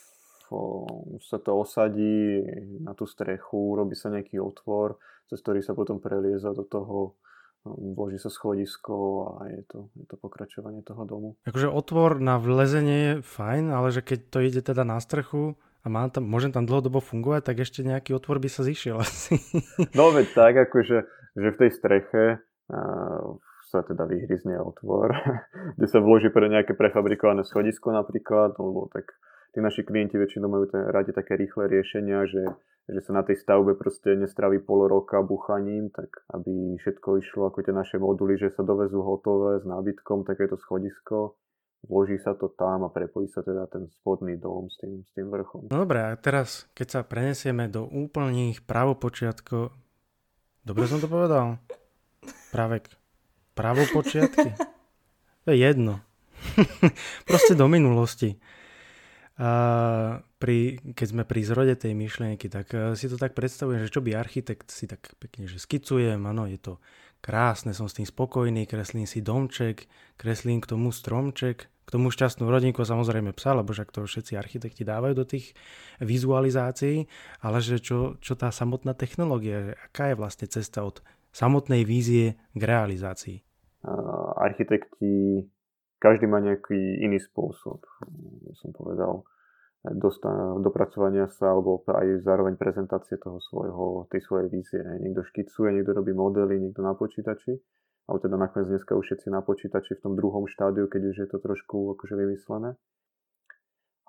[1.27, 2.39] sa to osadí
[2.79, 4.95] na tú strechu, robí sa nejaký otvor,
[5.27, 7.19] cez ktorý sa potom prelieza do toho,
[7.67, 8.95] vloží sa schodisko
[9.35, 11.29] a je to, je to pokračovanie toho domu.
[11.43, 15.91] Akože otvor na vlezenie je fajn, ale že keď to ide teda na strechu a
[15.91, 19.43] má tam, môžem tam dlhodobo fungovať, tak ešte nejaký otvor by sa zišiel asi.
[19.91, 20.97] No veď tak, akože,
[21.35, 22.23] že v tej streche
[22.71, 23.35] uh,
[23.67, 25.11] sa teda vyhryzne otvor,
[25.75, 29.11] kde sa vloží pre nejaké prefabrikované schodisko napríklad, lebo tak
[29.51, 32.43] tí naši klienti väčšinou majú radi také rýchle riešenia, že,
[32.87, 37.65] že sa na tej stavbe proste nestraví pol roka buchaním, tak aby všetko išlo ako
[37.65, 41.35] tie naše moduly, že sa dovezú hotové s nábytkom, takéto schodisko,
[41.85, 45.27] vloží sa to tam a prepojí sa teda ten spodný dom s tým, s tým
[45.29, 45.73] vrchom.
[45.73, 49.73] No dobré, a teraz, keď sa prenesieme do úplných pravopočiatkov...
[50.67, 51.63] Dobre som to povedal?
[52.51, 53.06] Pravek.
[53.57, 54.53] Pravopočiatky?
[55.43, 56.05] To je jedno.
[57.29, 58.37] Proste do minulosti.
[59.37, 59.49] A
[60.41, 64.01] pri, keď sme pri zrode tej myšlienky, tak eh, si to tak predstavujem, že čo
[64.01, 66.73] by architekt si tak pekne, že skicujem, áno, je to
[67.21, 69.85] krásne, som s tým spokojný, kreslím si domček,
[70.17, 74.83] kreslím k tomu stromček, k tomu šťastnú rodinku, samozrejme psa, lebo však to všetci architekti
[74.83, 75.55] dávajú do tých
[76.03, 77.07] vizualizácií,
[77.39, 80.99] ale že čo, čo tá samotná technológia, aká je vlastne cesta od
[81.31, 83.46] samotnej vízie k realizácii.
[83.87, 85.47] Uh, architekti,
[85.95, 87.79] každý má nejaký iný spôsob,
[88.59, 89.23] som povedal,
[89.95, 94.83] dosta- dopracovania sa alebo aj zároveň prezentácie toho svojho, tej svojej vízie.
[94.83, 97.55] Niekto škicuje, niekto robí modely, niekto na počítači,
[98.11, 101.27] alebo teda nakoniec dneska už všetci na počítači v tom druhom štádiu, keď už je
[101.31, 102.75] to trošku akože vymyslené.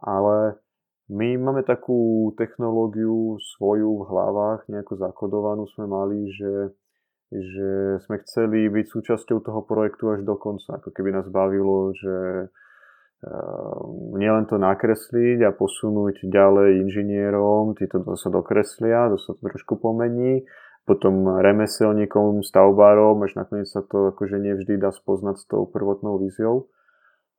[0.02, 0.58] Ale
[1.08, 6.68] My máme takú technológiu svoju v hlavách, nejakú zakodovanú sme mali, že,
[7.28, 10.80] že sme chceli byť súčasťou toho projektu až do konca.
[10.80, 12.48] Ako keby nás bavilo, že
[13.18, 19.42] Ehm, nielen to nakresliť a posunúť ďalej inžinierom, títo to sa dokreslia, to sa to
[19.42, 20.46] trošku pomení,
[20.86, 26.70] potom remeselníkom, stavbárom, až nakoniec sa to akože nevždy dá spoznať s tou prvotnou víziou.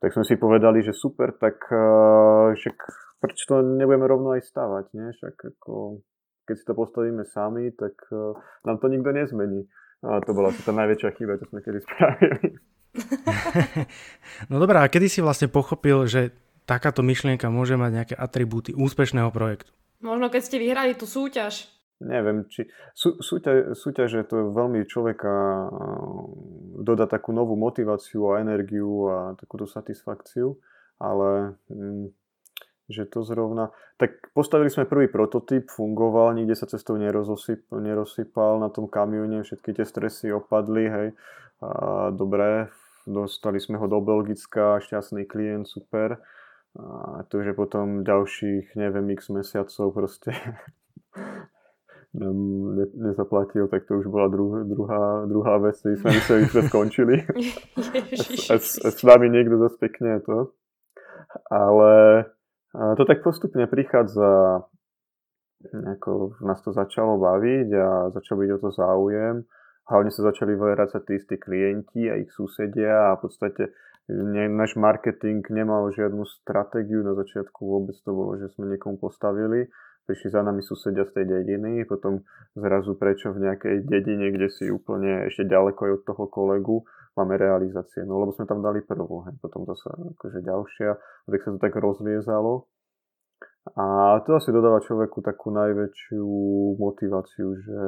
[0.04, 2.78] Tak sme si povedali, že super, tak uh, však
[3.24, 5.08] prečo to nebudeme rovno aj stavať, nie?
[5.16, 6.04] Však ako,
[6.50, 8.34] keď si to postavíme sami, tak uh,
[8.66, 9.70] nám to nikto nezmení.
[10.02, 12.58] A to bola asi tá najväčšia chyba, čo sme kedy spravili.
[14.50, 16.34] no dobrá, a kedy si vlastne pochopil, že
[16.66, 19.70] takáto myšlienka môže mať nejaké atribúty úspešného projektu?
[20.00, 21.68] Možno keď ste vyhrali tú súťaž.
[22.00, 22.64] Neviem, či
[22.96, 25.68] sú, súťaž, súťaže to veľmi človeka
[26.80, 30.56] dodá takú novú motiváciu a energiu a takúto satisfakciu,
[30.96, 32.08] ale mm,
[32.90, 33.70] že to zrovna...
[34.02, 39.86] Tak postavili sme prvý prototyp, fungoval, nikde sa cestou nerozsypal na tom kamione, všetky tie
[39.86, 41.08] stresy opadli, hej,
[41.62, 42.72] a dobre,
[43.04, 46.18] dostali sme ho do Belgicka, šťastný klient, super.
[46.80, 50.32] A to, že potom ďalších, neviem, x mesiacov proste
[52.14, 52.38] nám
[52.78, 57.16] ne, nezaplatil, tak to už bola dru, druhá, druhá vec, ktorý sme mysleli, že skončili.
[58.50, 60.54] a, a, a s nami niekto zase pekne to.
[61.50, 62.26] Ale
[62.74, 64.64] to tak postupne prichádza,
[65.74, 69.36] ako nás to začalo baviť a začal byť o to záujem.
[69.90, 73.64] Hlavne sa začali vrácať tí istí klienti a ich susedia a v podstate
[74.54, 77.02] náš marketing nemal žiadnu stratégiu.
[77.02, 79.66] Na začiatku, vôbec to bolo, že sme niekomu postavili,
[80.06, 82.22] prišli za nami susedia z tej dediny, potom
[82.54, 86.86] zrazu prečo v nejakej dedine, kde si úplne ešte ďaleko je od toho kolegu,
[87.20, 90.90] máme realizácie, no lebo sme tam dali prvú, hej, potom zase akože ďalšia,
[91.28, 92.66] tak sa to tak rozliezalo.
[93.76, 96.26] A to asi dodáva človeku takú najväčšiu
[96.80, 97.84] motiváciu, že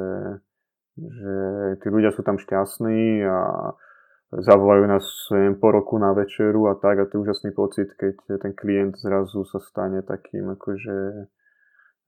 [0.92, 1.34] že
[1.80, 3.72] tí ľudia sú tam šťastní a
[4.32, 8.40] zavolajú nás neviem, po roku na večeru a tak a to je úžasný pocit, keď
[8.40, 10.96] ten klient zrazu sa stane takým akože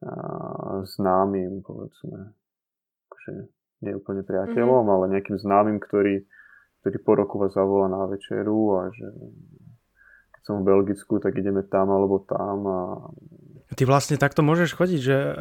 [0.04, 0.14] a,
[0.84, 2.32] známym, povedzme.
[3.08, 3.32] Akože
[3.84, 4.94] nie úplne priateľom, mm-hmm.
[4.96, 6.24] ale nejakým známym, ktorý,
[6.84, 9.08] ktorý po roku vás zavolá na večeru a že
[10.36, 12.80] keď som v Belgicku, tak ideme tam alebo tam a
[13.74, 15.34] Ty vlastne takto môžeš chodiť, že uh,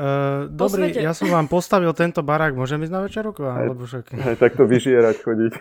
[0.47, 1.03] dobrý, svete.
[1.03, 3.43] ja som vám postavil tento barák, môžem ísť na večerku?
[3.43, 4.15] Alebo však...
[4.15, 5.53] Hej, takto vyžierať chodiť.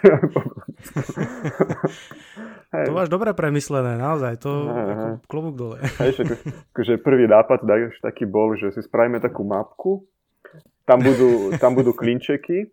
[2.79, 2.87] hej.
[2.87, 5.79] To máš dobre premyslené, naozaj, to hej, ako klobúk dole.
[6.01, 6.25] Hej, že,
[6.73, 7.67] akože prvý nápad
[8.01, 10.07] taký bol, že si spravíme takú mapku,
[10.87, 12.73] tam budú, tam budú klinčeky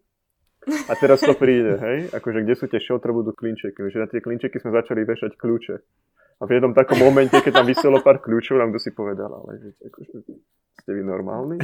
[0.69, 4.21] a teraz to príde, hej, akože kde sú tie šotre, budú klinčeky, že na tie
[4.23, 5.75] klinčeky sme začali vešať kľúče.
[6.39, 9.60] A v jednom takom momente, keď tam vyselo pár kľúčov, nám to si povedal, ale
[9.60, 10.15] že akože,
[10.79, 11.60] ste vy normálni?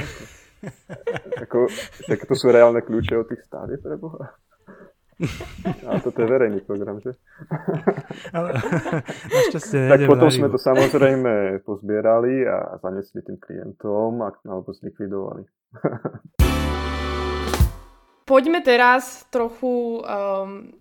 [1.48, 1.72] Ako,
[2.10, 4.36] však to sú reálne kľúče od tých stávie pre Boha.
[5.88, 7.16] A toto je verejný program, že?
[8.36, 8.52] Ale,
[9.72, 15.48] tak potom sme to samozrejme pozbierali a zanesli tým klientom alebo zlikvidovali.
[18.26, 20.74] Poďme teraz trochu um,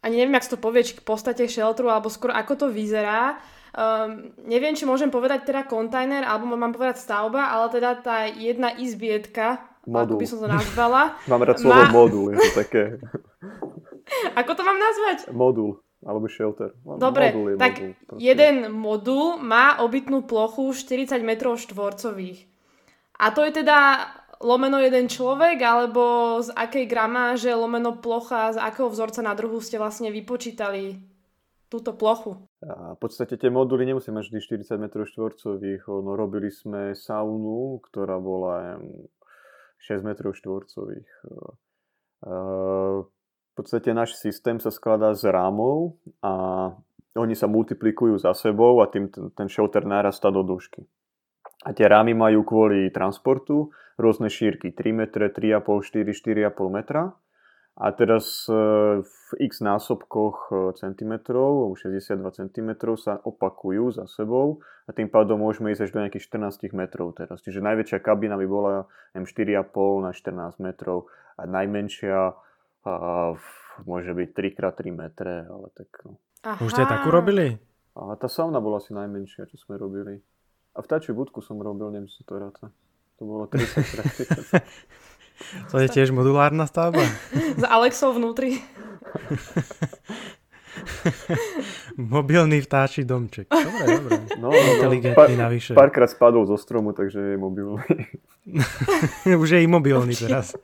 [0.00, 3.36] ani neviem, ak to povie, či k podstate shelteru, alebo skôr ako to vyzerá.
[3.70, 8.74] Um, neviem, či môžem povedať teda kontajner, alebo mám povedať stavba, ale teda tá jedna
[8.74, 10.00] izbietka, modul.
[10.00, 11.02] ako by som to nazvala.
[11.32, 11.92] mám rád slovo má...
[11.92, 12.82] modul, je to také.
[14.40, 15.18] ako to mám nazvať?
[15.30, 16.72] Modul alebo shelter.
[16.96, 22.48] Dobre, modul je tak modul, jeden modul má obytnú plochu 40 m štvorcových.
[23.20, 24.08] A to je teda
[24.40, 29.76] lomeno jeden človek, alebo z akej gramáže, lomeno plocha, z akého vzorca na druhu ste
[29.76, 30.96] vlastne vypočítali
[31.70, 32.40] túto plochu?
[32.66, 35.86] A v podstate tie moduly nemusí mať vždy 40 m štvorcových.
[35.86, 38.82] No, robili sme saunu, ktorá bola
[39.78, 41.10] 6 m štvorcových.
[42.26, 46.74] V podstate náš systém sa skladá z rámov a
[47.14, 50.86] oni sa multiplikujú za sebou a tým ten shelter narastá do dĺžky.
[51.60, 53.68] A tie rámy majú kvôli transportu
[54.00, 57.12] rôzne šírky 3 m, 3,5, 4, 4,5 metra.
[57.80, 58.52] A teraz e,
[59.00, 62.70] v x násobkoch e, centimetrov, 62 cm
[63.00, 66.24] sa opakujú za sebou a tým pádom môžeme ísť až do nejakých
[66.60, 67.40] 14 metrov teraz.
[67.40, 68.84] Čiže najväčšia kabina by bola
[69.16, 71.08] M4,5 na 14 metrov
[71.40, 72.36] a najmenšia
[72.84, 72.92] a,
[73.88, 76.20] môže byť 3x3 metre, ale tak no.
[76.44, 76.60] Aha.
[76.60, 77.56] Už ste tak urobili?
[77.96, 80.20] A tá sauna bola asi najmenšia, čo sme robili.
[80.74, 82.70] A vtáčiu budku som robil, neviem, si to ráta.
[83.18, 84.62] To bolo 30
[85.72, 87.00] To je tiež modulárna stavba?
[87.60, 88.60] S Alexou vnútri.
[91.98, 93.50] Mobilný vtáči domček.
[93.50, 94.12] Dobre, dobre.
[94.38, 94.72] No, no, no.
[94.78, 95.42] Inteligentný no.
[95.50, 95.74] navyše.
[95.74, 98.06] Párkrát spadol zo stromu, takže je mobilný.
[99.26, 100.54] Už je imobilný teraz.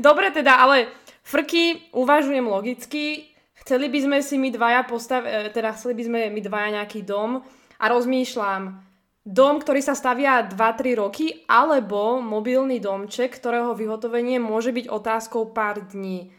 [0.00, 0.88] Dobre teda, ale
[1.30, 3.30] Frky, uvažujem logicky.
[3.62, 5.22] Chceli by sme si my dvaja postav...
[5.28, 7.44] E, teda chceli by sme my dvaja nejaký dom
[7.80, 8.84] a rozmýšľam,
[9.24, 15.80] dom, ktorý sa stavia 2-3 roky, alebo mobilný domček, ktorého vyhotovenie môže byť otázkou pár
[15.88, 16.36] dní.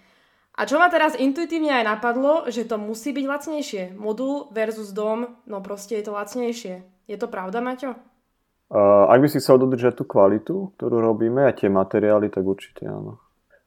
[0.51, 3.83] A čo ma teraz intuitívne aj napadlo, že to musí byť lacnejšie.
[3.97, 6.85] Modul versus dom, no proste je to lacnejšie.
[7.09, 7.97] Je to pravda, Maťo?
[8.71, 12.87] Uh, ak by si chcel dodržať tú kvalitu, ktorú robíme a tie materiály, tak určite
[12.87, 13.19] áno.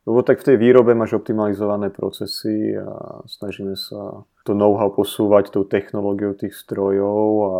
[0.04, 5.64] Lebo tak v tej výrobe máš optimalizované procesy a snažíme sa to know-how posúvať tou
[5.64, 7.54] technológiou tých strojov a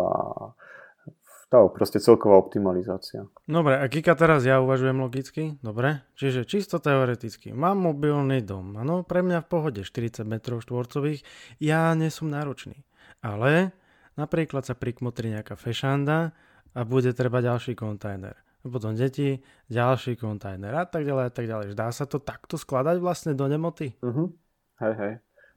[1.49, 3.29] tá proste celková optimalizácia.
[3.45, 6.01] Dobre, a Kika teraz ja uvažujem logicky, dobre?
[6.17, 11.21] Čiže čisto teoreticky, mám mobilný dom, áno, pre mňa v pohode 40 m štvorcových,
[11.61, 12.81] ja nie som náročný.
[13.21, 13.73] Ale
[14.17, 16.33] napríklad sa prikmotri nejaká fešanda
[16.73, 18.35] a bude treba ďalší kontajner.
[18.65, 21.77] Potom deti, ďalší kontajner a tak ďalej a tak ďalej.
[21.77, 23.93] Dá sa to takto skladať vlastne do nemoty?
[24.01, 24.33] Uh-huh.
[24.81, 25.13] Hej, hej.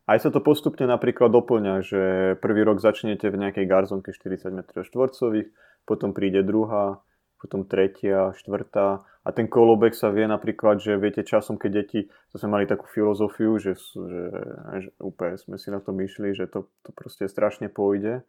[0.09, 2.01] Aj sa to postupne napríklad doplňa, že
[2.41, 5.53] prvý rok začnete v nejakej garzonke 40 m štvorcových,
[5.85, 7.05] potom príde druhá,
[7.37, 12.01] potom tretia, štvrtá a ten kolobek sa vie napríklad, že viete časom, keď deti,
[12.33, 14.25] to sme mali takú filozofiu, že, že,
[14.81, 18.25] že úplne sme si na to myšli, že to, to proste strašne pôjde,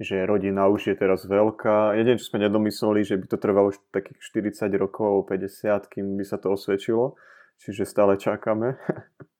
[0.00, 2.00] že rodina už je teraz veľká.
[2.00, 4.18] Jeden, čo sme nedomysleli, že by to trvalo takých
[4.56, 7.20] 40 rokov, 50, kým by sa to osvedčilo,
[7.60, 8.80] čiže stále čakáme.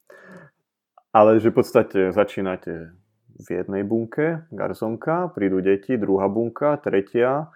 [1.14, 2.90] Ale že v podstate začínate
[3.38, 7.54] v jednej bunke, garzonka, prídu deti, druhá bunka, tretia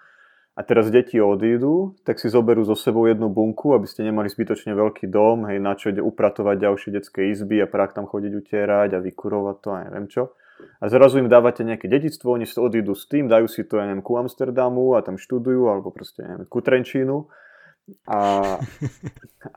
[0.55, 4.75] a teraz deti odídu, tak si zoberú zo sebou jednu bunku, aby ste nemali zbytočne
[4.75, 9.03] veľký dom, hej, na čo upratovať ďalšie detské izby a prák tam chodiť utierať a
[9.03, 10.35] vykurovať to a neviem čo.
[10.83, 14.03] A zrazu im dávate nejaké dedictvo, oni odídu s tým, dajú si to, ja neviem,
[14.03, 17.31] ku Amsterdamu a tam študujú, alebo proste, neviem, ku Trenčínu.
[18.07, 18.19] A,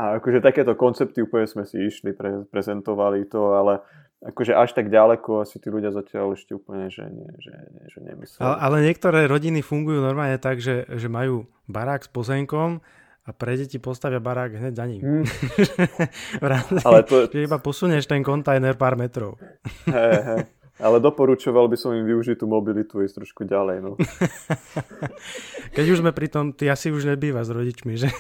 [0.01, 3.83] a akože takéto koncepty úplne sme si išli, pre, prezentovali to, ale
[4.23, 7.99] akože až tak ďaleko asi tí ľudia zatiaľ ešte úplne, že, nie, že, nie, že
[8.01, 8.43] nemysleli.
[8.43, 12.79] Ale, ale niektoré rodiny fungujú normálne tak, že, že majú barák s pozemkom
[13.23, 15.03] a pre deti postavia barák hneď za ním.
[16.43, 16.79] Hmm.
[16.83, 17.31] ale to...
[17.31, 19.39] že iba posunieš ten kontajner pár metrov.
[19.87, 20.43] hey, hey.
[20.83, 23.87] Ale doporučoval by som im využiť tú mobilitu ísť trošku ďalej.
[23.87, 23.95] No.
[25.79, 28.11] Keď už sme pri tom, ty asi už nebýva s rodičmi, že?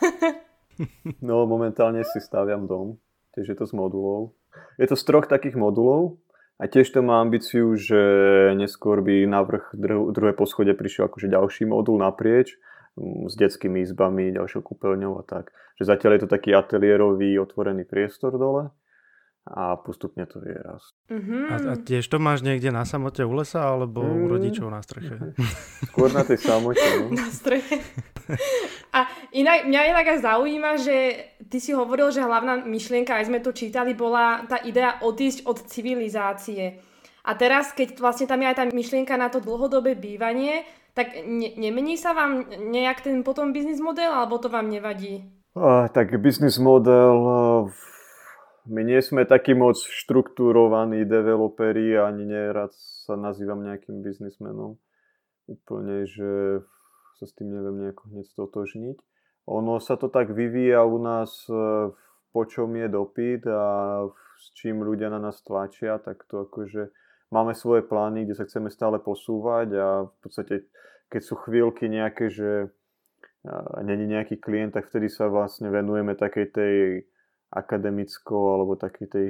[1.28, 2.96] no momentálne si staviam dom,
[3.36, 4.32] tiež je to s modulou.
[4.80, 6.16] Je to z troch takých modulov
[6.56, 8.00] a tiež to má ambíciu, že
[8.56, 9.76] neskôr by na vrch
[10.08, 12.56] druhé poschodie prišiel akože ďalší modul naprieč
[12.96, 15.52] mm, s detskými izbami, ďalšou kúpeľňou a tak.
[15.76, 18.72] Že zatiaľ je to taký ateliérový otvorený priestor dole
[19.42, 20.94] a postupne to vie rast.
[21.10, 21.44] Mm-hmm.
[21.50, 24.14] A, a tiež to máš niekde na samote u lesa alebo mm.
[24.22, 25.18] u rodičov na streche?
[25.90, 26.86] Skôr na tej samote.
[27.02, 27.10] No.
[27.10, 27.82] Na streche.
[28.94, 30.96] A inak, mňa inak aj zaujíma, že
[31.50, 35.58] ty si hovoril, že hlavná myšlienka, aj sme to čítali, bola tá idea odísť od
[35.66, 36.78] civilizácie.
[37.26, 40.62] A teraz, keď vlastne tam je aj tá myšlienka na to dlhodobé bývanie,
[40.94, 45.26] tak ne- nemení sa vám nejak ten potom biznis model, alebo to vám nevadí?
[45.52, 47.16] Uh, tak biznis model
[48.66, 52.70] my nie sme takí moc štruktúrovaní developeri, ani nerad
[53.06, 54.78] sa nazývam nejakým biznismenom.
[55.50, 56.62] Úplne, že
[57.18, 58.96] sa s tým neviem nejako hneď stotožniť.
[59.50, 61.54] Ono sa to tak vyvíja u nás, e,
[62.30, 63.64] po čom je dopyt a
[64.38, 66.94] s čím ľudia na nás tlačia, tak to akože
[67.34, 70.54] máme svoje plány, kde sa chceme stále posúvať a v podstate
[71.10, 72.72] keď sú chvíľky nejaké, že
[73.82, 76.74] není nejaký klient, tak vtedy sa vlastne venujeme takej tej
[77.52, 79.28] akademickou alebo takej tej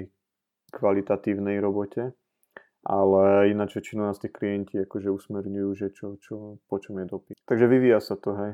[0.70, 2.14] kvalitatívnej robote.
[2.82, 7.38] Ale ináč väčšinou nás tí klienti akože usmerňujú, že čo, čo, po čom je dopyt.
[7.46, 8.52] Takže vyvíja sa to, hej.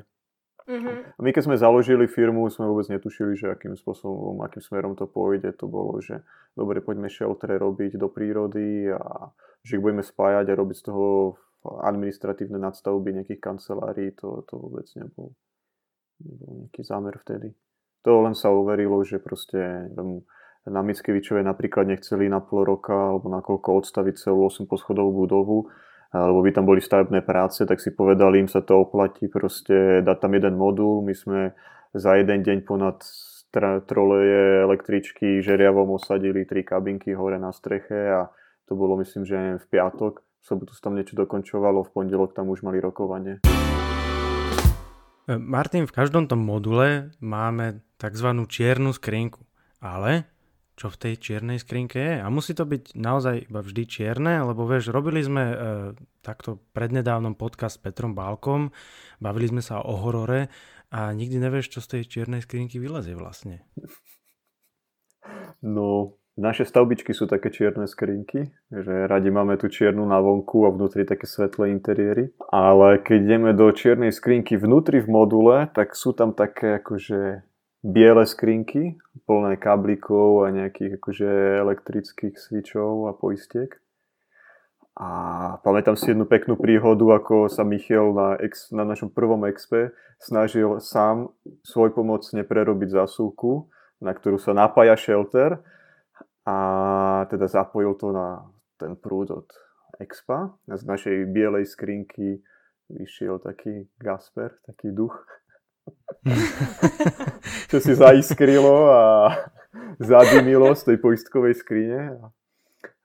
[1.17, 5.09] A my keď sme založili firmu, sme vôbec netušili, že akým spôsobom, akým smerom to
[5.09, 5.57] pôjde.
[5.57, 6.21] To bolo, že
[6.53, 9.33] dobre, poďme sheltre robiť do prírody a
[9.65, 14.13] že ich budeme spájať a robiť z toho administratívne nadstavby nejakých kancelárií.
[14.21, 15.33] To, to vôbec nebol,
[16.21, 17.57] nebol nejaký zámer vtedy.
[18.07, 19.91] To len sa overilo, že proste
[20.69, 25.67] na Mickevičove napríklad nechceli na pol roka alebo na koľko odstaviť celú 8 poschodovú budovu,
[26.13, 30.17] lebo by tam boli stavebné práce, tak si povedali, im sa to oplatí proste dať
[30.21, 31.05] tam jeden modul.
[31.05, 31.53] My sme
[31.93, 33.03] za jeden deň ponad
[33.89, 38.29] troleje električky žeriavom osadili tri kabinky hore na streche a
[38.69, 40.21] to bolo myslím, že v piatok.
[40.21, 43.41] V sobotu sa tam niečo dokončovalo, v pondelok tam už mali rokovanie.
[45.29, 48.29] Martin, v každom tom module máme tzv.
[48.49, 49.43] čiernu skrinku.
[49.79, 50.27] Ale
[50.79, 52.15] čo v tej čiernej skrinke je.
[52.23, 55.57] A musí to byť naozaj iba vždy čierne, lebo vieš, robili sme e,
[56.23, 58.71] takto prednedávnom podcast s Petrom Bálkom,
[59.19, 60.47] bavili sme sa o horore
[60.95, 63.67] a nikdy nevieš, čo z tej čiernej skrinky vylezie vlastne.
[65.59, 70.71] No, naše stavbičky sú také čierne skrinky, že radi máme tú čiernu na vonku a
[70.71, 72.31] vnútri také svetlé interiéry.
[72.55, 77.43] Ale keď ideme do čiernej skrinky vnútri v module, tak sú tam také akože
[77.83, 81.31] biele skrinky, plné káblikov a nejakých akože
[81.63, 83.79] elektrických switchov a poistiek.
[84.99, 85.11] A
[85.63, 90.83] pamätám si jednu peknú príhodu, ako sa Michiel na, ex, na našom prvom expe snažil
[90.83, 91.31] sám
[91.63, 93.71] svoj pomocne prerobiť zasúku,
[94.03, 95.63] na ktorú sa napája shelter
[96.43, 96.57] a
[97.31, 99.47] teda zapojil to na ten prúd od
[100.03, 100.59] expa.
[100.67, 102.43] Z našej bielej skrinky
[102.91, 105.15] vyšiel taký Gasper, taký duch
[107.71, 109.03] čo si zaiskrilo a
[109.99, 112.19] zadymilo z tej poistkovej skrine.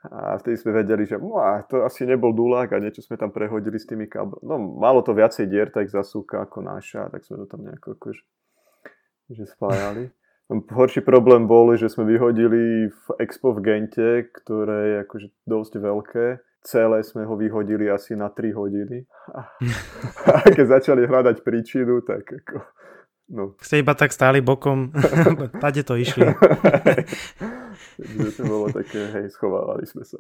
[0.03, 3.79] A vtedy sme vedeli, že á, to asi nebol dulák a niečo sme tam prehodili
[3.79, 4.43] s tými káblami.
[4.43, 8.23] No, malo to viacej dier, tak zasúka ako naša, tak sme to tam nejako akože,
[9.31, 10.11] že spájali.
[10.51, 16.25] Horší problém bol, že sme vyhodili v Expo v Gente, ktoré je akože dosť veľké
[16.63, 19.03] celé sme ho vyhodili asi na 3 hodiny.
[20.31, 22.63] A keď začali hľadať príčinu, tak ako...
[23.33, 23.55] No.
[23.63, 24.91] Ste iba tak stáli bokom,
[25.63, 26.27] tade to išli.
[27.93, 30.19] Takže to bolo také, hej, schovávali sme sa.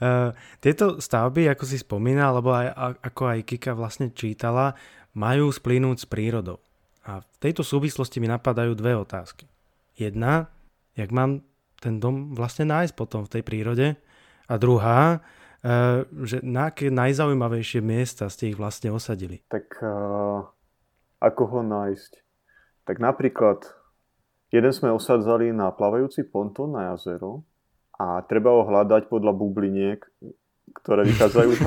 [0.00, 0.32] Uh,
[0.64, 4.72] tieto stavby, ako si spomínal, alebo aj, ako aj Kika vlastne čítala,
[5.12, 6.58] majú splínuť s prírodou.
[7.04, 9.50] A v tejto súvislosti mi napadajú dve otázky.
[9.92, 10.48] Jedna,
[10.96, 11.44] jak mám
[11.82, 13.86] ten dom vlastne nájsť potom v tej prírode?
[14.46, 15.20] A druhá,
[16.26, 19.46] že na aké najzaujímavejšie miesta ste ich vlastne osadili?
[19.46, 20.42] Tak uh,
[21.22, 22.12] ako ho nájsť?
[22.82, 23.62] Tak napríklad
[24.50, 27.46] jeden sme osadzali na plavajúci pontón na jazero
[27.94, 30.02] a treba ho hľadať podľa bubliniek,
[30.82, 31.50] ktoré vychádzajú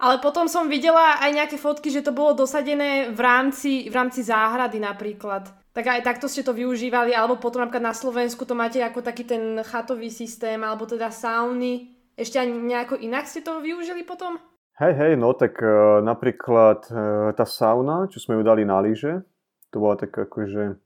[0.00, 4.24] Ale potom som videla aj nejaké fotky, že to bolo dosadené v rámci, v rámci
[4.24, 5.52] záhrady napríklad.
[5.70, 9.22] Tak aj takto ste to využívali, alebo potom napríklad na Slovensku to máte ako taký
[9.22, 11.94] ten chatový systém, alebo teda sauny.
[12.18, 14.42] Ešte aj nejako inak ste to využili potom?
[14.82, 19.22] Hej, hej, no tak uh, napríklad uh, tá sauna, čo sme ju dali na lyže,
[19.70, 20.80] to bola tak akože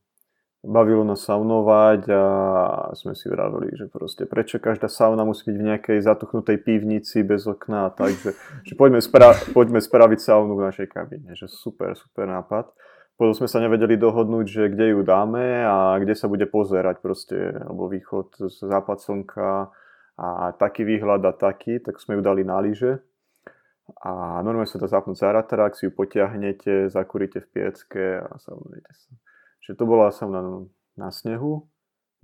[0.65, 2.25] bavilo nás saunovať a
[2.97, 7.45] sme si vravili, že proste prečo každá sauna musí byť v nejakej zatuchnutej pivnici bez
[7.45, 8.33] okna a tak, že,
[8.65, 12.73] že poďme, spra- poďme spraviť saunu v našej kabine, že super, super nápad
[13.15, 17.39] potom sme sa nevedeli dohodnúť, že kde ju dáme a kde sa bude pozerať proste,
[17.63, 19.71] alebo východ, západ slnka
[20.19, 22.99] a taký výhľad a taký, tak sme ju dali na lyže.
[24.01, 29.13] A normálne sa to zapnúť zaratrak, si ju potiahnete, zakúrite v piecke a saunujete sa.
[29.61, 30.33] Čiže to bola som
[30.97, 31.69] na, snehu,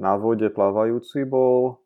[0.01, 1.85] na vode plavajúci bol,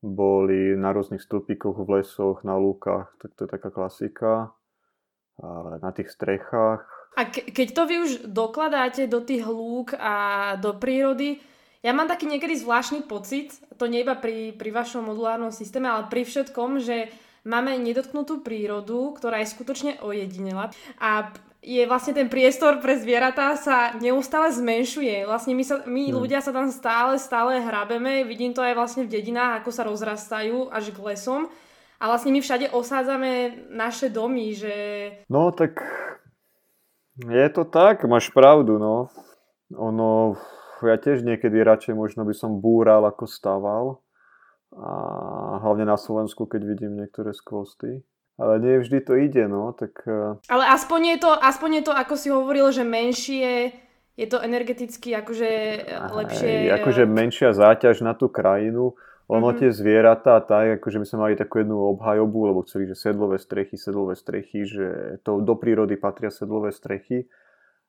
[0.00, 4.32] boli na rôznych stĺpikoch v lesoch, na lúkach, tak to je taká klasika.
[5.80, 10.74] Na tých strechách, a ke- keď to vy už dokladáte do tých lúk a do
[10.74, 11.38] prírody,
[11.84, 16.08] ja mám taký niekedy zvláštny pocit, to nie iba pri, pri vašom modulárnom systéme, ale
[16.08, 17.12] pri všetkom, že
[17.44, 21.28] máme nedotknutú prírodu, ktorá je skutočne ojedinela a
[21.64, 25.24] je vlastne ten priestor pre zvieratá sa neustále zmenšuje.
[25.24, 26.16] Vlastne my, sa, my hmm.
[26.20, 30.68] ľudia sa tam stále, stále hrabeme, vidím to aj vlastne v dedinách, ako sa rozrastajú
[30.68, 31.48] až k lesom.
[31.96, 34.76] A vlastne my všade osádzame naše domy, že...
[35.32, 35.80] No tak
[37.18, 39.08] je to tak, máš pravdu, no.
[39.74, 40.34] Ono,
[40.82, 44.02] ja tiež niekedy radšej možno by som búral ako staval.
[44.74, 48.02] A hlavne na Slovensku, keď vidím niektoré skvosty.
[48.34, 49.94] Ale nie vždy to ide, no, tak...
[50.02, 53.70] E, Ale aspoň je to, aspoň je to ako si hovoril, že menšie,
[54.18, 55.50] je to energeticky akože
[56.10, 56.74] lepšie...
[56.74, 59.58] Aj, akože menšia záťaž na tú krajinu ono mm-hmm.
[59.60, 63.80] tie zvieratá, tak akože my sme mali takú jednu obhajobu, lebo chceli, že sedlové strechy,
[63.80, 67.24] sedlové strechy, že to do prírody patria sedlové strechy.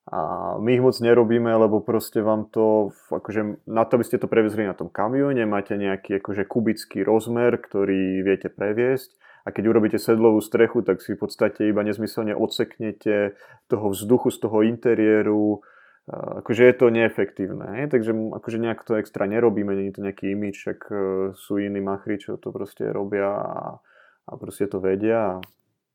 [0.05, 4.29] A my ich moc nerobíme, lebo proste vám to, akože na to, aby ste to
[4.29, 9.17] prevezli na tom kamióne, máte nejaký akože kubický rozmer, ktorý viete previesť.
[9.45, 14.38] A keď urobíte sedlovú strechu, tak si v podstate iba nezmyselne odseknete toho vzduchu z
[14.41, 15.65] toho interiéru,
[16.13, 17.85] akože je to neefektívne, hej?
[17.89, 20.95] takže akože nejak to extra nerobíme, nie je to nejaký imič, však e,
[21.33, 23.81] sú iní machri, čo to proste robia a,
[24.29, 25.41] a proste to vedia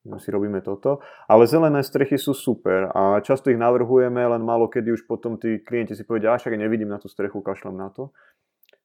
[0.04, 1.04] my si robíme toto.
[1.28, 5.60] Ale zelené strechy sú super a často ich navrhujeme, len málo kedy už potom tí
[5.60, 8.10] klienti si povedia, až však nevidím na tú strechu, kašlem na to.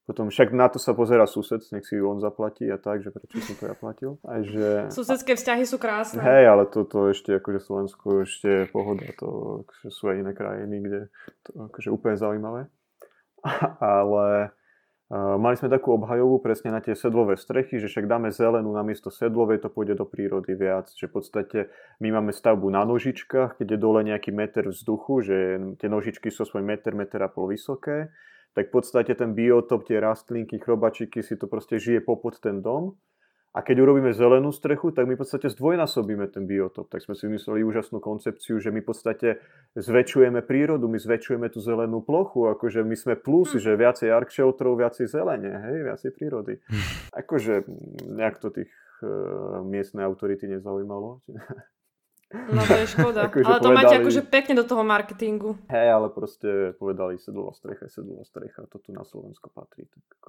[0.06, 3.42] Potom však na to sa pozera sused, nech si on zaplatí a tak, že prečo
[3.42, 4.22] som to ja platil.
[4.22, 4.94] A že...
[4.94, 6.22] Susedské vzťahy sú krásne.
[6.22, 10.76] Hej, ale toto ešte akože Slovensko ešte je pohoda, to akože sú aj iné krajiny,
[10.78, 11.00] kde
[11.42, 12.70] to akože úplne zaujímavé.
[13.82, 14.54] ale
[15.10, 19.10] uh, mali sme takú obhajovu presne na tie sedlové strechy, že však dáme zelenú namiesto
[19.10, 20.86] sedlovej, to pôjde do prírody viac.
[20.94, 21.60] Že v podstate
[21.98, 25.38] my máme stavbu na nožičkách, keď je dole nejaký meter vzduchu, že
[25.82, 28.14] tie nožičky sú svoj meter, meter a pol vysoké
[28.56, 32.96] tak v podstate ten biotop, tie rastlinky, chrobačiky si to proste žije popod ten dom.
[33.56, 36.92] A keď urobíme zelenú strechu, tak my v podstate zdvojnásobíme ten biotop.
[36.92, 39.28] Tak sme si vymysleli úžasnú koncepciu, že my v podstate
[39.80, 43.60] zväčšujeme prírodu, my zväčšujeme tú zelenú plochu, akože my sme plus, hm.
[43.64, 46.60] že viacej ark shelterov, viacej zelene, hej, viacej prírody.
[47.24, 47.64] Akože
[48.04, 48.72] nejak to tých
[49.04, 51.24] uh, miestne autority nezaujímalo.
[52.34, 53.20] No to je škoda.
[53.30, 55.58] akože ale to povedali, máte akože pekne do toho marketingu.
[55.70, 59.86] Hej, ale proste povedali sedlová strecha, sedlová strecha, to tu na Slovensko patrí.
[59.86, 60.28] Tak ako...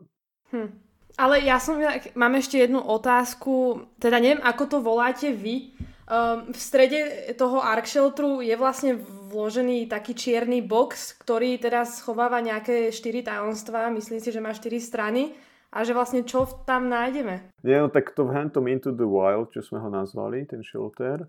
[0.52, 0.70] hm.
[1.16, 1.80] Ale ja som,
[2.12, 5.72] mám ešte jednu otázku, teda neviem, ako to voláte vy.
[6.06, 7.00] Um, v strede
[7.34, 9.00] toho Ark Shelteru je vlastne
[9.32, 14.78] vložený taký čierny box, ktorý teraz schováva nejaké štyri tajomstvá, myslím si, že má štyri
[14.78, 15.34] strany
[15.72, 17.50] a že vlastne čo tam nájdeme?
[17.66, 21.26] Nie, no tak to v Hantom Into the Wild, čo sme ho nazvali, ten shelter,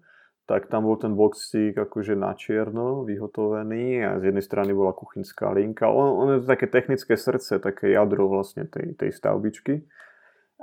[0.48, 5.52] tak tam bol ten boxík akože na čierno vyhotovený a z jednej strany bola kuchynská
[5.52, 5.92] linka.
[5.92, 9.84] On, on je to také technické srdce, také jadro vlastne tej, tej stavbičky.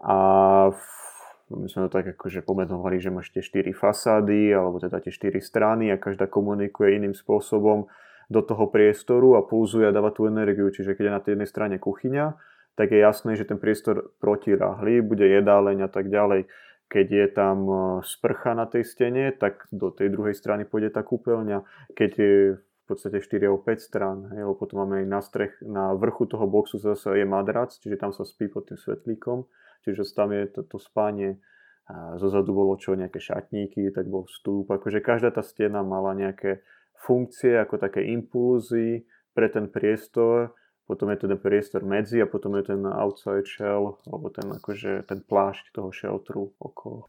[0.01, 0.17] A
[1.53, 5.45] my sme to tak akože pomenovali, že máš tie štyri fasády, alebo teda tie štyri
[5.45, 7.85] strany a každá komunikuje iným spôsobom
[8.33, 10.73] do toho priestoru a pulzuje a dáva tú energiu.
[10.73, 12.41] Čiže keď je na tej jednej strane kuchyňa,
[12.75, 16.49] tak je jasné, že ten priestor protiráhli, bude jedáleň a tak ďalej
[16.89, 21.03] keď je tam e, sprcha na tej stene, tak do tej druhej strany pôjde tá
[21.03, 21.91] kúpeľňa.
[21.97, 25.97] Keď je v podstate 4 alebo 5 strán, lebo potom máme aj na, strech, na
[25.97, 29.49] vrchu toho boxu zase je madrac, čiže tam sa spí pod tým svetlíkom,
[29.89, 31.41] čiže tam je to, to spanie.
[31.85, 34.69] A zozadu bolo čo, nejaké šatníky, tak bol vstup.
[34.73, 36.65] Akože každá tá stena mala nejaké
[36.97, 39.05] funkcie, ako také impulzy
[39.37, 44.29] pre ten priestor potom je ten priestor medzi a potom je ten outside shell, alebo
[44.29, 47.09] ten, akože, ten plášť toho shelteru okolo.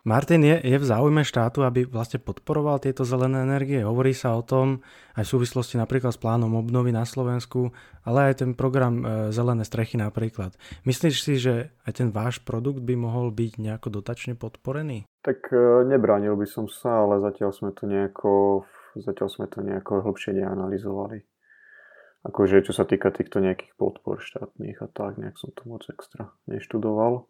[0.00, 3.84] Martin, je, je v záujme štátu, aby vlastne podporoval tieto zelené energie?
[3.84, 4.80] Hovorí sa o tom
[5.12, 7.68] aj v súvislosti napríklad s plánom obnovy na Slovensku,
[8.08, 10.56] ale aj ten program e, Zelené strechy napríklad.
[10.88, 15.04] Myslíš si, že aj ten váš produkt by mohol byť nejako dotačne podporený?
[15.20, 18.64] Tak e, nebránil by som sa, ale zatiaľ sme to nejako,
[18.96, 21.29] zatiaľ sme to nejako hlbšie neanalizovali
[22.26, 26.32] akože čo sa týka týchto nejakých podpor štátnych a tak, nejak som to moc extra
[26.44, 27.28] neštudoval.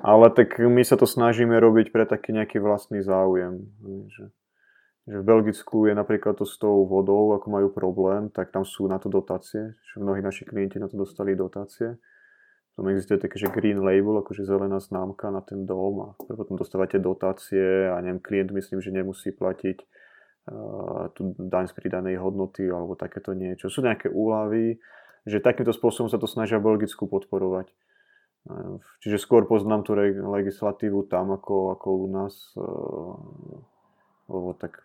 [0.00, 3.68] Ale tak my sa to snažíme robiť pre taký nejaký vlastný záujem.
[4.08, 4.24] Že,
[5.04, 8.88] že v Belgicku je napríklad to s tou vodou, ako majú problém, tak tam sú
[8.88, 9.76] na to dotácie.
[9.92, 12.00] Že mnohí naši klienti na to dostali dotácie.
[12.72, 16.96] Potom existuje také, že green label, akože zelená známka na ten dom a potom dostávate
[16.96, 19.84] dotácie a neviem, klient myslím, že nemusí platiť
[21.14, 23.70] tú daň z pridanej hodnoty alebo takéto niečo.
[23.70, 24.82] Sú nejaké úlavy,
[25.22, 27.70] že takýmto spôsobom sa to snažia v Belgicku podporovať.
[29.04, 32.34] Čiže skôr poznám tú legislatívu tam ako, ako u nás,
[34.26, 34.80] lebo tak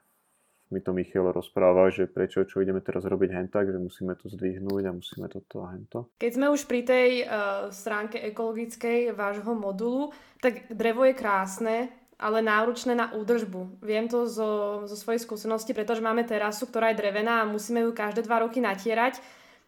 [0.73, 4.83] mi to Michal rozpráva, že prečo, čo ideme teraz robiť hentak, že musíme to zdvihnúť
[4.89, 6.09] a musíme toto a hento.
[6.17, 10.09] Keď sme už pri tej uh, stránke ekologickej vášho modulu,
[10.41, 11.75] tak drevo je krásne,
[12.15, 13.83] ale náročné na údržbu.
[13.83, 17.91] Viem to zo, zo svojej skúsenosti, pretože máme terasu, ktorá je drevená a musíme ju
[17.91, 19.19] každé dva roky natierať.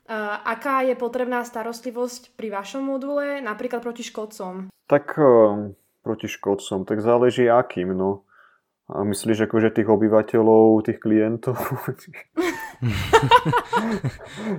[0.08, 4.72] Uh, aká je potrebná starostlivosť pri vašom module, napríklad proti škodcom?
[4.88, 8.24] Tak uh, proti škodcom, tak záleží akým, no.
[8.88, 11.60] A myslíš akože tých obyvateľov, tých klientov?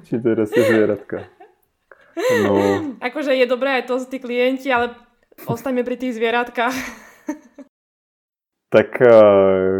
[0.04, 1.24] Či teraz je zvieratka?
[2.44, 2.52] No.
[3.00, 4.92] Akože je dobré aj to, tí klienti, ale
[5.48, 6.76] ostaňme pri tých zvieratkách.
[8.68, 9.08] Tak e,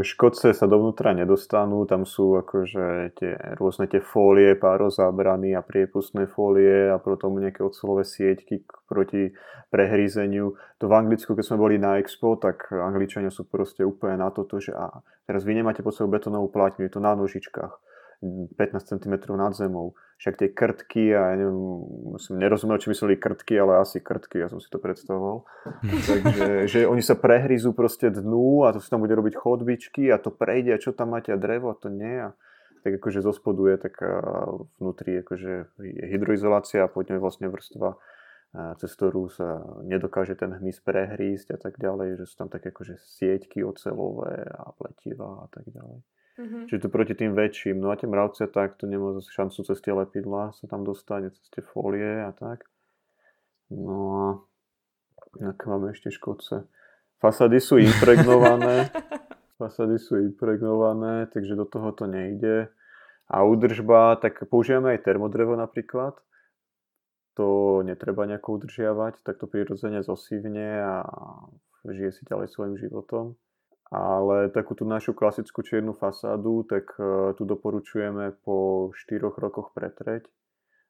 [0.01, 6.89] škodce sa dovnútra nedostanú, tam sú akože tie rôzne tie fólie, pározábrany a priepustné fólie
[6.89, 9.37] a potom nejaké ocelové sieťky proti
[9.69, 10.57] prehrízeniu.
[10.81, 14.57] To v Anglicku, keď sme boli na Expo, tak Angličania sú proste úplne na toto,
[14.57, 17.77] že a teraz vy nemáte pod sebou betónovú platňu, je to na nožičkách
[18.21, 21.59] 15 cm nad zemou však tie krtky a ja neviem,
[22.19, 25.47] som nerozumel, či mysleli krtky, ale asi krtky, ja som si to predstavoval.
[26.11, 30.19] Takže že oni sa prehryzú proste dnu a to sa tam bude robiť chodbičky a
[30.19, 32.19] to prejde a čo tam máte a drevo a to nie.
[32.19, 32.35] A
[32.83, 33.95] tak akože zo spodu je tak
[34.83, 35.53] vnútri akože
[35.83, 37.99] je hydroizolácia a poďme vlastne vrstva
[38.55, 42.97] cez ktorú sa nedokáže ten hmyz prehrísť a tak ďalej, že sú tam také akože
[42.97, 46.01] sieťky ocelové a pletiva a tak ďalej.
[46.39, 46.71] Mm-hmm.
[46.71, 47.83] Čiže to proti tým väčším.
[47.83, 51.35] No a tie mravce tak to nemá zase šancu cez tie lepidla sa tam dostať,
[51.35, 52.63] cez tie folie a tak.
[53.75, 54.27] No a
[55.51, 56.71] aké máme ešte škodce.
[57.19, 58.95] Fasady sú impregnované.
[59.59, 62.71] Fasady sú impregnované, takže do toho to nejde.
[63.29, 66.17] A údržba, tak používame aj termodrevo napríklad.
[67.35, 70.93] To netreba nejako udržiavať, tak to prirodzene zosívne a
[71.87, 73.35] žije si ďalej svojim životom.
[73.89, 80.29] Ale takú tú našu klasickú čiernu fasádu, tak uh, tu doporučujeme po 4 rokoch pretreť.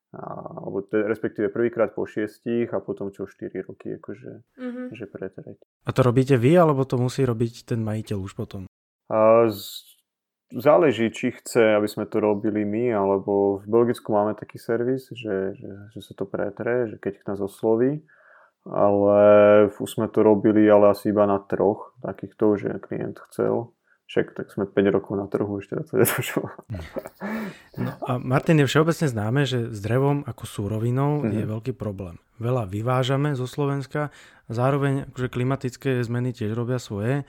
[0.08, 0.24] A,
[0.64, 2.42] alebo te, respektíve prvýkrát po 6
[2.72, 4.86] a potom čo 4 roky akože, mm-hmm.
[4.96, 5.60] že pretreť.
[5.84, 8.64] A to robíte vy, alebo to musí robiť ten majiteľ už potom?
[9.12, 9.84] A z,
[10.48, 15.52] záleží, či chce, aby sme to robili my, alebo v Belgicku máme taký servis, že,
[15.60, 18.00] že, že sa to pretre, že keď nás osloví
[18.66, 19.20] ale
[19.70, 23.70] už sme to robili ale asi iba na troch takýchto, že klient chcel.
[24.08, 26.48] Však tak sme 5 rokov na trhu, ešte to nedošlo.
[27.78, 31.34] No a Martin, je všeobecne známe, že s drevom ako súrovinou mm-hmm.
[31.36, 31.50] je mhm.
[31.54, 32.18] veľký problém.
[32.40, 34.10] Veľa vyvážame zo Slovenska,
[34.50, 37.22] zároveň akože klimatické zmeny tiež robia svoje,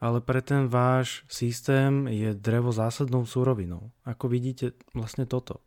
[0.00, 3.92] ale pre ten váš systém je drevo zásadnou súrovinou.
[4.08, 5.60] Ako vidíte vlastne toto?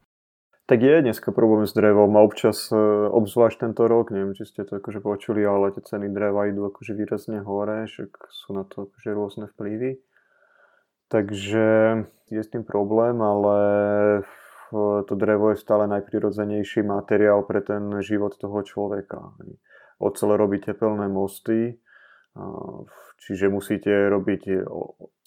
[0.65, 2.79] Tak je dneska problém s drevom a občas, e,
[3.11, 6.95] obzvlášť tento rok, neviem, či ste to akože počuli, ale tie ceny dreva idú akože
[6.95, 9.99] výrazne hore, však sú na to akože rôzne vplyvy.
[11.11, 11.67] Takže
[12.31, 13.57] je s tým problém, ale
[15.05, 19.37] to drevo je stále najprirodzenejší materiál pre ten život toho človeka.
[20.01, 21.77] Ocel robí tepelné mosty,
[23.21, 24.65] čiže musíte robiť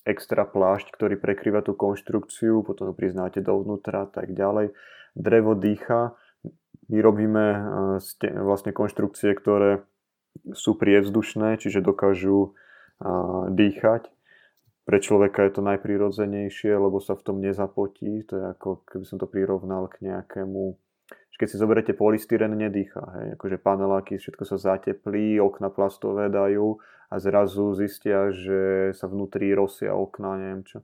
[0.03, 4.74] extra plášť, ktorý prekrýva tú konštrukciu, potom ho priznáte dovnútra a tak ďalej
[5.17, 6.12] drevo dýcha.
[6.93, 9.83] My robíme e, vlastne konštrukcie, ktoré
[10.53, 12.53] sú prievzdušné, čiže dokážu
[13.51, 14.12] dýchať.
[14.87, 18.23] Pre človeka je to najprirodzenejšie, lebo sa v tom nezapotí.
[18.31, 20.77] To je ako keby som to prirovnal k nejakému
[21.37, 23.05] keď si zoberiete polystyren, nedýcha.
[23.21, 23.37] Hej.
[23.37, 26.81] Akože paneláky, všetko sa zateplí, okna plastové dajú
[27.12, 30.81] a zrazu zistia, že sa vnútri rosia okna, neviem čo.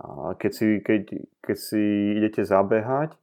[0.00, 1.02] A keď si, keď,
[1.44, 1.82] keď si
[2.18, 3.14] idete zabehať,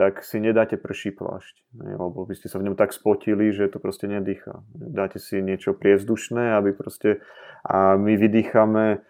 [0.00, 3.76] tak si nedáte prší plášť, lebo by ste sa v ňom tak spotili, že to
[3.76, 4.64] proste nedýcha.
[4.72, 7.20] Dáte si niečo priezdušné, aby proste...
[7.60, 9.04] A my vydýchame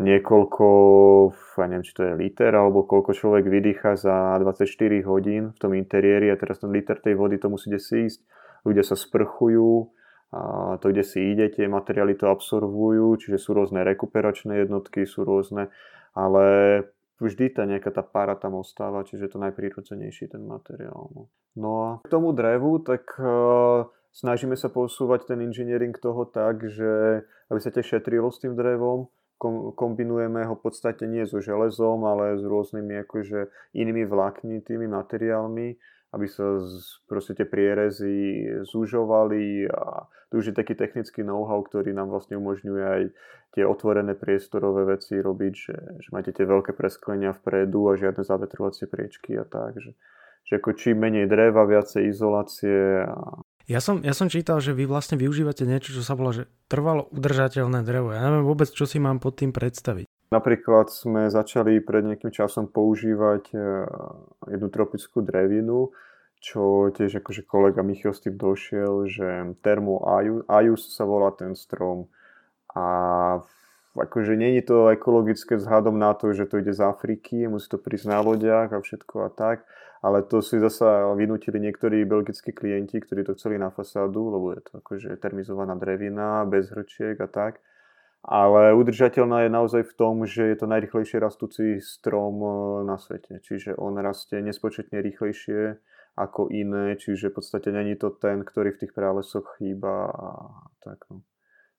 [0.00, 0.66] niekoľko,
[1.60, 4.64] ja neviem, či to je liter, alebo koľko človek vydýcha za 24
[5.04, 8.24] hodín v tom interiéri a teraz ten liter tej vody to musíte si ísť.
[8.64, 9.92] Ľudia sa sprchujú,
[10.32, 10.40] a
[10.80, 15.68] to, kde si idete, materiály to absorbujú, čiže sú rôzne rekuperačné jednotky, sú rôzne,
[16.16, 16.46] ale
[17.20, 21.08] vždy tá nejaká tá para tam ostáva, čiže je to najprírodzenejší ten materiál.
[21.16, 21.22] No.
[21.56, 27.24] no a k tomu drevu, tak uh, snažíme sa posúvať ten engineering toho tak, že
[27.48, 32.04] aby sa te šetrilo s tým drevom, kom, kombinujeme ho v podstate nie so železom,
[32.04, 35.76] ale s rôznymi akože inými vláknitými materiálmi,
[36.16, 41.92] aby sa z, proste tie prierezy zužovali a to už je taký technický know-how, ktorý
[41.92, 43.02] nám vlastne umožňuje aj
[43.52, 48.88] tie otvorené priestorové veci robiť, že, že máte tie veľké presklenia vpredu a žiadne zavetrovacie
[48.88, 49.92] priečky a tak, že,
[50.48, 54.86] že ako čím menej dreva, viacej izolácie a ja som, ja som čítal, že vy
[54.86, 58.14] vlastne využívate niečo, čo sa volá, že trvalo udržateľné drevo.
[58.14, 60.06] Ja neviem vôbec, čo si mám pod tým predstaviť.
[60.30, 63.58] Napríklad sme začali pred nejakým časom používať e,
[64.54, 65.90] jednu tropickú drevinu,
[66.46, 69.98] čo tiež akože kolega Michal s tým došiel, že Thermo
[70.46, 72.06] Ajus sa volá ten strom.
[72.70, 72.86] A
[73.98, 78.06] akože není to ekologické vzhľadom na to, že to ide z Afriky, musí to prísť
[78.14, 79.66] na lodiach a všetko a tak,
[80.06, 84.62] ale to si zasa vynutili niektorí belgickí klienti, ktorí to chceli na fasádu, lebo je
[84.62, 87.58] to akože termizovaná drevina, bez hrčiek a tak
[88.26, 92.48] ale udržateľná je naozaj v tom, že je to najrychlejšie rastúci strom e,
[92.82, 93.38] na svete.
[93.38, 95.78] Čiže on rastie nespočetne rýchlejšie
[96.16, 100.28] ako iné, čiže v podstate není to ten, ktorý v tých prálesoch chýba a
[100.80, 101.20] tak no.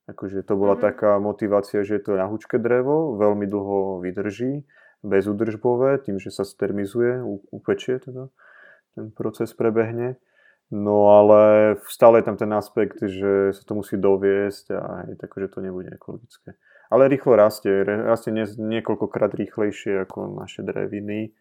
[0.08, 0.88] Akože to bola mm-hmm.
[0.88, 4.64] taká motivácia, že je to ľahučké drevo, veľmi dlho vydrží,
[5.04, 7.20] bezudržbové, tým, že sa stermizuje,
[7.52, 8.32] upečie teda,
[8.96, 10.16] ten proces prebehne.
[10.72, 15.32] No ale stále je tam ten aspekt, že sa to musí doviesť a je tak,
[15.36, 16.56] že to nebude ekologické.
[16.88, 21.36] Ale rýchlo rastie, rastie nie, niekoľkokrát rýchlejšie ako naše dreviny.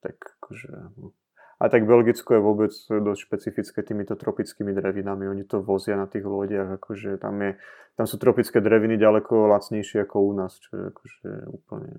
[0.00, 1.12] Tak akože, no.
[1.60, 5.28] A tak Belgicko je vôbec dosť špecifické týmito tropickými drevinami.
[5.28, 7.60] Oni to vozia na tých lodiach, akože tam, je,
[8.00, 11.92] tam sú tropické dreviny ďaleko lacnejšie ako u nás, čo je akože úplne...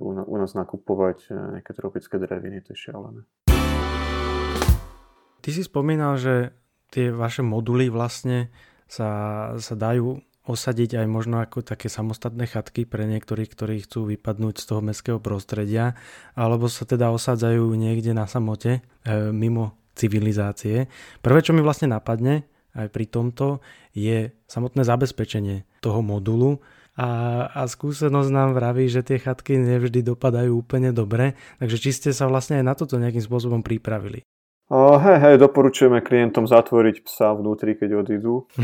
[0.00, 3.28] U nás nakupovať nejaké tropické dreviny, to je šialené.
[5.44, 6.56] Ty si spomínal, že
[6.88, 8.48] tie vaše moduly vlastne
[8.88, 14.58] sa, sa dajú osadiť aj možno ako také samostatné chatky pre niektorých, ktorí chcú vypadnúť
[14.58, 15.94] z toho mestského prostredia,
[16.34, 20.90] alebo sa teda osádzajú niekde na samote, e, mimo civilizácie.
[21.22, 23.62] Prvé, čo mi vlastne napadne aj pri tomto,
[23.94, 26.58] je samotné zabezpečenie toho modulu,
[26.92, 27.08] a,
[27.48, 32.28] a skúsenosť nám vraví, že tie chatky nevždy dopadajú úplne dobre, takže či ste sa
[32.28, 34.20] vlastne aj na toto nejakým spôsobom pripravili?
[34.70, 38.46] Uh, hej, hej, doporučujeme klientom zatvoriť psa vnútri, keď odídu.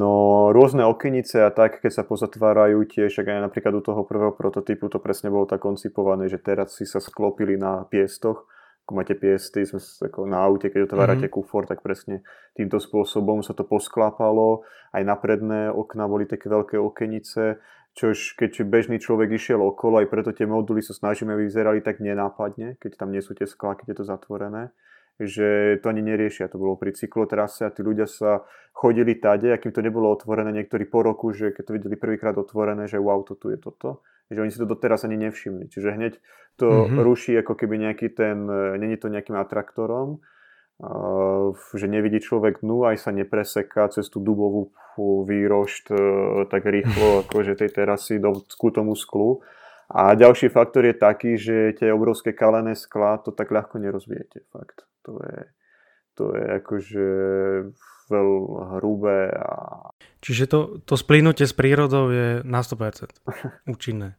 [0.00, 4.32] no, rôzne okenice a tak, keď sa pozatvárajú tiež, ak aj napríklad u toho prvého
[4.32, 8.48] prototypu to presne bolo tak koncipované, že teraz si sa sklopili na piestoch,
[8.88, 11.36] ako máte piesty, sme ako na aute, keď otvárate mm-hmm.
[11.36, 12.24] kufor, tak presne
[12.56, 14.64] týmto spôsobom sa to posklápalo.
[14.96, 17.60] Aj na predné okna boli také veľké okenice,
[17.94, 22.76] čož keď bežný človek išiel okolo, aj preto tie moduly sa snažíme, vyzerali tak nenápadne,
[22.82, 24.74] keď tam nie sú tie skla, keď je to zatvorené
[25.18, 26.46] že to ani neriešia.
[26.48, 30.86] To bolo pri cyklotrase a tí ľudia sa chodili tade, akým to nebolo otvorené niektorí
[30.86, 34.06] po roku, že keď to videli prvýkrát otvorené, že wow, to tu je toto.
[34.30, 35.66] Že oni si to doteraz ani nevšimli.
[35.66, 36.12] Čiže hneď
[36.54, 37.00] to mm-hmm.
[37.02, 40.22] ruší ako keby nejaký ten, e, není to nejakým atraktorom,
[41.74, 45.96] že nevidí človek dnu, aj sa nepreseká cez tú dubovú výrošt e,
[46.46, 49.42] tak rýchlo, akože tej terasy do, ku tomu sklu.
[49.88, 54.44] A ďalší faktor je taký, že tie obrovské kalené skla to tak ľahko nerozbijete.
[54.52, 54.84] Fakt.
[55.08, 55.38] To je,
[56.14, 57.06] to je akože
[58.12, 58.28] veľ
[58.78, 59.32] hrubé.
[59.32, 59.48] A...
[60.20, 63.18] Čiže to, to splínutie s prírodou je na 100%
[63.74, 64.14] účinné.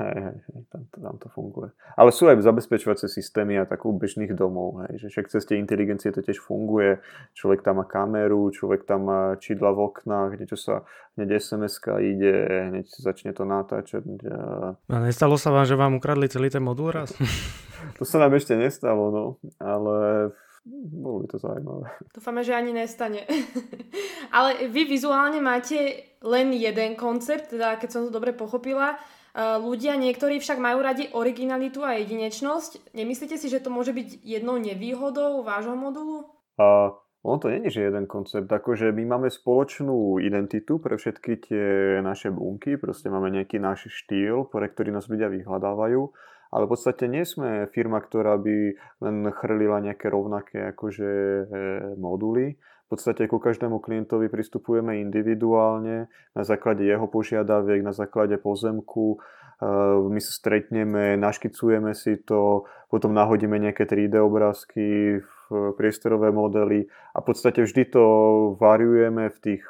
[0.00, 1.68] Hej, hej, hej tam, to, tam to funguje.
[2.00, 5.60] Ale sú aj zabezpečovacie systémy a tak u bežných domov, hej, že však cez tie
[5.60, 6.96] inteligencie to tiež funguje.
[7.36, 10.88] Človek tam má kameru, človek tam má čidla v oknách, niečo sa
[11.20, 12.34] hneď sms ide,
[12.72, 14.00] hneď začne to natáčať.
[14.88, 17.12] A nestalo sa vám, že vám ukradli celý ten modul raz?
[18.00, 19.24] to sa nám ešte nestalo, no,
[19.60, 20.32] ale
[20.64, 21.90] bolo by to zaujímavé.
[22.14, 23.26] Dúfame, že ani nestane.
[24.36, 28.94] Ale vy vizuálne máte len jeden koncept, teda keď som to dobre pochopila,
[29.36, 32.92] ľudia niektorí však majú radi originalitu a jedinečnosť.
[32.92, 36.28] Nemyslíte si, že to môže byť jednou nevýhodou vášho modulu?
[36.60, 38.50] A ono to není, že jeden koncept.
[38.50, 41.66] Akože my máme spoločnú identitu pre všetky tie
[42.02, 46.02] naše bunky, proste máme nejaký náš štýl, pre ktorý nás ľudia vyhľadávajú,
[46.52, 48.56] ale v podstate nie sme firma, ktorá by
[49.00, 51.10] len chrlila nejaké rovnaké akože
[51.46, 51.46] eh,
[52.92, 59.16] moduly podstate ku každému klientovi pristupujeme individuálne na základe jeho požiadaviek, na základe pozemku.
[60.12, 66.84] My sa stretneme, naškicujeme si to, potom nahodíme nejaké 3D obrázky, priestorové modely
[67.16, 68.04] a v podstate vždy to
[68.60, 69.64] variujeme v tých,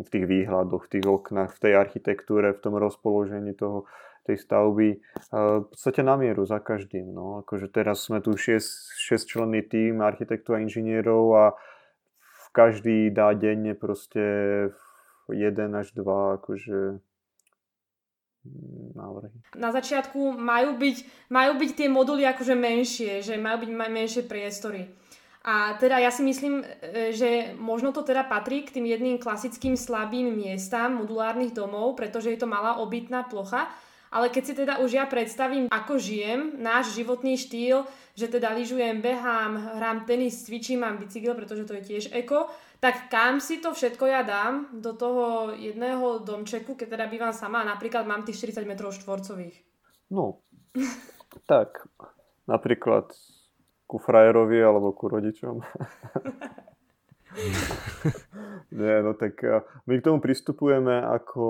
[0.00, 3.84] v tých výhľadoch, v tých oknách, v tej architektúre, v tom rozpoložení toho,
[4.22, 5.02] tej stavby
[5.34, 7.10] v podstate na mieru za každým.
[7.10, 7.42] No.
[7.42, 11.44] Akože teraz sme tu 6, 6 členný tým architektov a inžinierov a
[12.52, 14.20] každý dá denne proste
[15.32, 17.00] jeden až dva akože
[18.44, 19.38] mm, návrhy.
[19.56, 20.96] Na začiatku majú byť,
[21.32, 24.92] majú byť tie moduly akože menšie, že majú byť menšie priestory.
[25.42, 29.74] A teda ja si myslím, e, že možno to teda patrí k tým jedným klasickým
[29.74, 33.66] slabým miestam modulárnych domov, pretože je to malá obytná plocha,
[34.12, 39.00] ale keď si teda už ja predstavím, ako žijem, náš životný štýl, že teda lyžujem,
[39.00, 43.72] behám, hrám tenis, cvičím, mám bicykel, pretože to je tiež eko, tak kam si to
[43.72, 48.52] všetko ja dám do toho jedného domčeku, keď teda bývam sama a napríklad mám tých
[48.52, 49.56] 40 m štvorcových?
[50.12, 50.44] No,
[51.48, 51.88] tak,
[52.44, 53.08] napríklad
[53.88, 55.64] ku frajerovi alebo ku rodičom.
[58.72, 59.40] Nie, no tak
[59.84, 61.44] my k tomu pristupujeme ako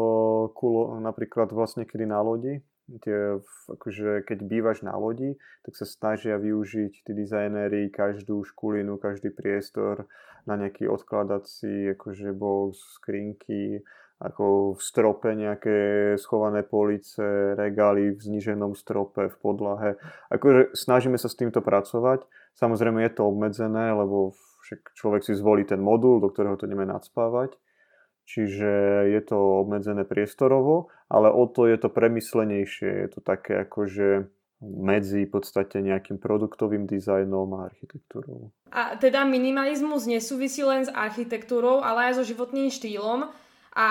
[0.55, 2.63] kulo, napríklad vlastne kedy na lodi.
[2.83, 3.39] Tie,
[3.71, 10.11] akože keď bývaš na lodi, tak sa snažia využiť tí dizajnéri každú škulinu, každý priestor
[10.45, 13.87] na nejaký odkladací akože box, skrinky,
[14.19, 15.79] ako v strope nejaké
[16.19, 17.19] schované police,
[17.55, 19.91] regály v zniženom strope, v podlahe.
[20.31, 22.27] Akože snažíme sa s týmto pracovať.
[22.59, 26.87] Samozrejme je to obmedzené, lebo však človek si zvolí ten modul, do ktorého to ideme
[26.87, 27.59] nadspávať.
[28.23, 28.71] Čiže
[29.11, 32.87] je to obmedzené priestorovo, ale o to je to premyslenejšie.
[32.87, 34.31] Je to také akože
[34.63, 38.55] medzi v podstate nejakým produktovým dizajnom a architektúrou.
[38.71, 43.27] A teda minimalizmus nesúvisí len s architektúrou, ale aj so životným štýlom.
[43.73, 43.87] A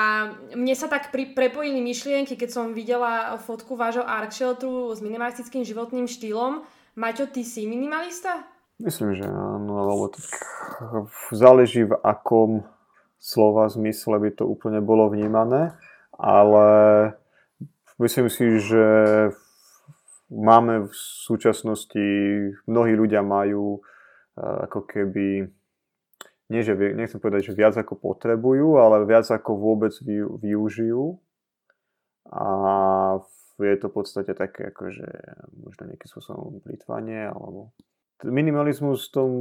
[0.55, 6.07] mne sa tak pri, prepojili myšlienky, keď som videla fotku vášho Shelteru s minimalistickým životným
[6.07, 6.63] štýlom.
[6.95, 8.47] Maťo, ty si minimalista?
[8.81, 10.25] Myslím, že áno, alebo tak
[11.29, 12.65] záleží v akom
[13.21, 15.77] slova zmysle by to úplne bolo vnímané,
[16.17, 16.67] ale
[18.01, 18.85] myslím si, že
[20.33, 22.05] máme v súčasnosti,
[22.65, 23.85] mnohí ľudia majú
[24.35, 25.45] eh, ako keby
[26.51, 29.95] nie, že nechcem povedať, že viac ako potrebujú, ale viac ako vôbec
[30.43, 31.15] využijú.
[32.27, 32.43] A
[33.55, 35.07] je to v podstate také, akože
[35.63, 37.71] možno nejakým spôsobom plýtvanie, alebo
[38.23, 39.31] minimalizmus v tom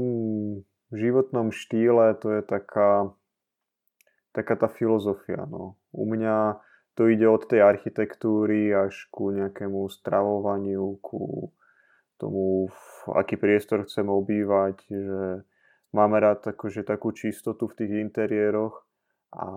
[0.90, 3.14] životnom štýle, to je taká,
[4.34, 5.46] taká tá filozofia.
[5.46, 5.78] No.
[5.94, 6.58] U mňa
[6.98, 11.54] to ide od tej architektúry až ku nejakému stravovaniu, ku
[12.20, 12.68] tomu,
[13.08, 15.48] aký priestor chcem obývať, že
[15.96, 18.84] máme rád akože takú čistotu v tých interiéroch
[19.32, 19.48] a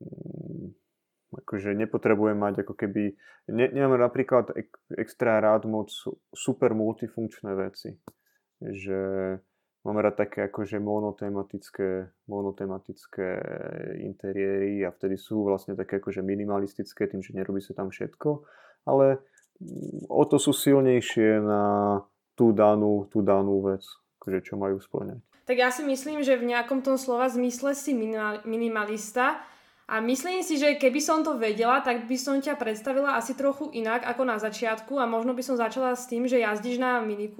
[0.00, 0.72] mm,
[1.44, 3.12] akože nepotrebujem mať ako keby,
[3.52, 5.92] ne, nemám napríklad ek, extra rád moc
[6.32, 8.00] super multifunkčné veci,
[8.62, 8.98] že
[9.86, 13.28] Mám rád také akože monotematické, monotematické
[14.04, 18.42] interiéry a vtedy sú vlastne také akože minimalistické tým, že nerobí sa tam všetko,
[18.84, 19.22] ale
[19.62, 21.62] mm, o to sú silnejšie na
[22.34, 23.86] tú danú, tú danú vec,
[24.20, 25.22] akože čo majú splňať.
[25.46, 27.96] Tak ja si myslím, že v nejakom tom slova zmysle si
[28.44, 29.40] minimalista
[29.88, 33.72] a myslím si, že keby som to vedela, tak by som ťa predstavila asi trochu
[33.72, 37.32] inak ako na začiatku a možno by som začala s tým, že jazdíš na Mini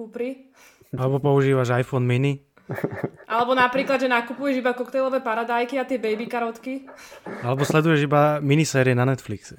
[0.93, 2.49] alebo používaš iPhone mini.
[3.29, 6.85] Alebo napríklad, že nakupuješ iba koktejlové paradajky a tie baby karotky.
[7.41, 9.57] Alebo sleduješ iba minisérie na Netflixe.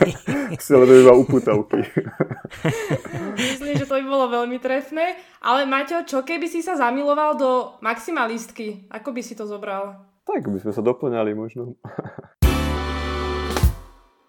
[0.66, 1.82] Sleduješ iba uputavky.
[3.38, 5.18] Myslím, že to by bolo veľmi trefné.
[5.42, 7.50] Ale Maťo, čo keby si sa zamiloval do
[7.82, 8.86] maximalistky?
[8.90, 10.06] Ako by si to zobral?
[10.24, 11.74] Tak by sme sa doplňali možno.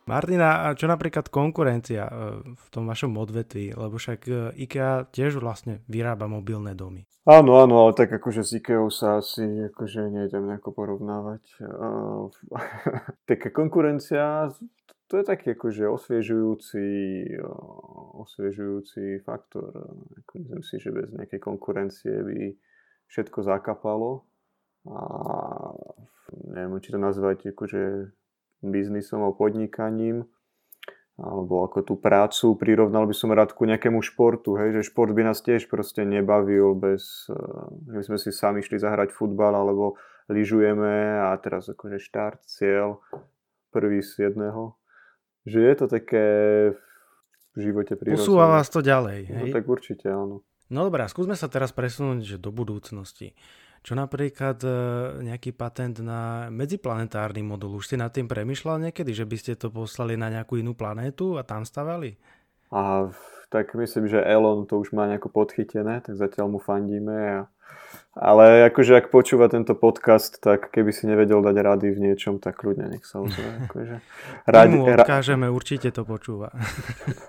[0.05, 2.13] Martina, a čo napríklad konkurencia e,
[2.53, 3.73] v tom vašom odvetví?
[3.73, 4.33] Lebo však e,
[4.69, 7.09] IKEA tiež vlastne vyrába mobilné domy.
[7.25, 9.41] Áno, áno, ale tak akože s IKEA sa asi
[9.73, 11.41] akože nejdem nejako porovnávať.
[13.29, 14.53] Taká konkurencia,
[15.09, 16.85] to je taký akože osviežujúci,
[18.25, 19.73] osviežujúci faktor.
[20.33, 22.39] Myslím si, že bez nejakej konkurencie by
[23.09, 24.25] všetko zakapalo.
[24.89, 25.01] A
[26.49, 28.09] neviem, či to nazvať akože
[28.63, 30.27] biznisom a podnikaním,
[31.15, 35.31] alebo ako tú prácu prirovnal by som rád ku nejakému športu, hej, že šport by
[35.31, 37.31] nás tiež proste nebavil bez,
[37.87, 39.95] že by sme si sami šli zahrať futbal alebo
[40.27, 42.99] lyžujeme a teraz akože štart, cieľ,
[43.71, 44.75] prvý z jedného.
[45.47, 46.27] Že je to také
[47.55, 48.19] v živote prirodzené.
[48.19, 49.51] Posúva vás to ďalej, no hej?
[49.51, 50.43] No, tak určite áno.
[50.67, 53.37] No dobrá, skúsme sa teraz presunúť že do budúcnosti.
[53.85, 54.69] Čo napríklad e,
[55.29, 57.77] nejaký patent na medziplanetárny modul?
[57.77, 61.37] Už si nad tým premyšľal niekedy, že by ste to poslali na nejakú inú planétu
[61.37, 62.17] a tam stavali?
[62.73, 63.13] A
[63.53, 67.13] tak myslím, že Elon to už má nejako podchytené, tak zatiaľ mu fandíme.
[67.13, 67.39] A...
[68.17, 72.65] Ale akože ak počúva tento podcast, tak keby si nevedel dať rady v niečom, tak
[72.65, 73.45] ľudne nech sa ozve.
[73.69, 74.01] Akože...
[74.49, 76.49] Radi, mu odkážeme, určite to počúva.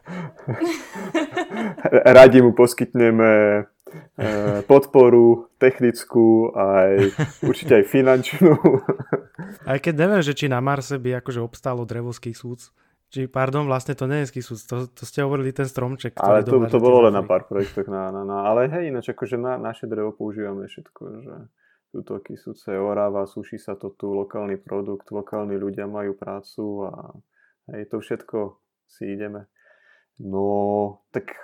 [2.17, 3.61] Radi mu poskytneme
[4.65, 7.13] podporu technickú, aj
[7.45, 8.53] určite aj finančnú.
[9.71, 12.59] Aj keď neviem, že či na Marse by akože obstálo drevovský súd.
[13.07, 16.19] Či, pardon, vlastne to nie je súd, to, to ste hovorili ten stromček.
[16.19, 17.87] Ale to, to bolo len na pár projektoch.
[17.87, 21.35] Na, na, na, ale hej, ináč akože na, naše drevo používame všetko, že
[21.95, 26.93] túto kysúce oráva, suší sa to tu, lokálny produkt, lokálni ľudia majú prácu a
[27.73, 28.59] hej, to všetko
[28.91, 29.47] si ideme.
[30.19, 31.37] No, tak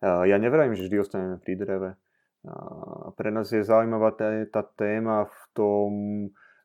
[0.00, 1.90] ja nevrajím, že vždy ostaneme pri dreve.
[3.16, 4.16] Pre nás je zaujímavá
[4.48, 5.90] tá téma v tom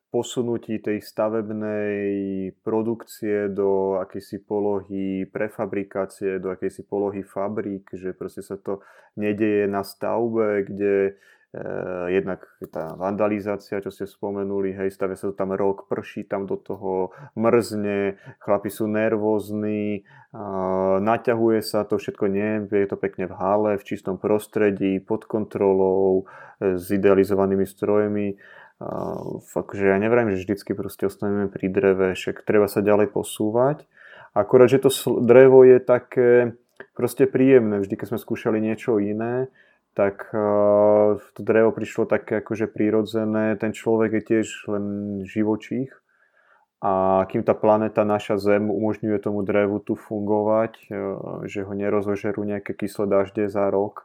[0.08, 8.56] posunutí tej stavebnej produkcie do akejsi polohy prefabrikácie, do akejsi polohy fabrík, že proste sa
[8.56, 8.80] to
[9.20, 11.20] nedeje na stavbe, kde
[12.10, 16.60] jednak tá vandalizácia, čo ste spomenuli, hej, stavia sa to tam rok, prší tam do
[16.60, 20.04] toho, mrzne, chlapi sú nervózni,
[21.00, 26.28] naťahuje sa to všetko, nie, je to pekne v hale, v čistom prostredí, pod kontrolou,
[26.60, 28.36] eh, s idealizovanými strojmi.
[28.76, 33.88] Akože ja nevrajím, že vždycky proste ostaneme pri dreve, však treba sa ďalej posúvať.
[34.36, 34.92] Akorát, že to
[35.24, 36.52] drevo je také
[36.92, 37.80] proste príjemné.
[37.80, 39.48] Vždy, keď sme skúšali niečo iné,
[39.96, 43.56] tak uh, to drevo prišlo také akože prírodzené.
[43.56, 44.84] Ten človek je tiež len
[45.24, 45.88] živočích
[46.84, 52.44] a kým tá planéta naša Zem umožňuje tomu drevu tu fungovať, uh, že ho nerozožerú
[52.44, 54.04] nejaké kyslé dažde za rok,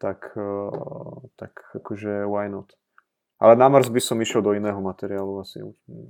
[0.00, 2.72] tak, uh, tak akože why not.
[3.36, 5.60] Ale na Mars by som išiel do iného materiálu asi,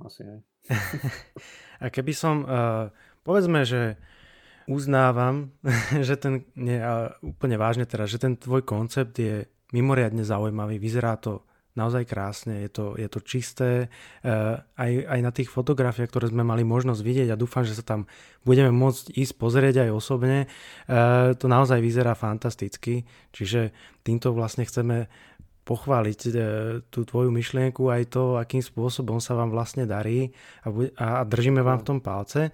[0.07, 0.39] asi hej.
[1.83, 2.87] a keby som, uh,
[3.27, 3.99] povedzme, že
[4.69, 5.49] uznávam,
[6.07, 6.77] že ten, nie,
[7.25, 11.41] úplne vážne teraz, že ten tvoj koncept je mimoriadne zaujímavý, vyzerá to
[11.77, 16.43] naozaj krásne, je to, je to čisté, uh, aj, aj na tých fotografiách, ktoré sme
[16.43, 18.09] mali možnosť vidieť a dúfam, že sa tam
[18.43, 23.71] budeme môcť ísť pozrieť aj osobne, uh, to naozaj vyzerá fantasticky, čiže
[24.03, 25.07] týmto vlastne chceme
[25.69, 26.29] pochváliť e,
[26.89, 30.33] tú tvoju myšlienku, aj to, akým spôsobom sa vám vlastne darí
[30.65, 32.49] a, a držíme vám v tom palce.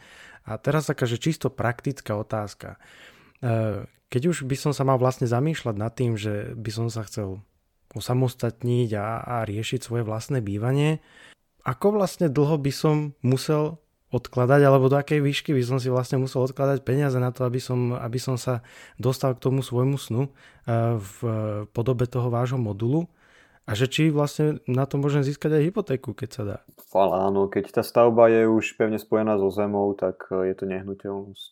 [0.45, 2.77] A teraz taká, že čisto praktická otázka.
[3.41, 7.03] E, keď už by som sa mal vlastne zamýšľať nad tým, že by som sa
[7.09, 7.41] chcel
[7.97, 11.01] osamostatniť a, a riešiť svoje vlastné bývanie,
[11.65, 13.81] ako vlastne dlho by som musel
[14.13, 17.57] odkladať, alebo do akej výšky by som si vlastne musel odkladať peniaze na to, aby
[17.57, 18.61] som, aby som sa
[19.01, 21.17] dostal k tomu svojmu snu eh, v
[21.73, 23.09] podobe toho vášho modulu.
[23.65, 26.57] A že či vlastne na to môžem získať aj hypotéku, keď sa dá.
[26.93, 30.65] Ale áno, keď tá stavba je už pevne spojená so zemou, tak eh, je to
[30.69, 31.51] nehnuteľnosť.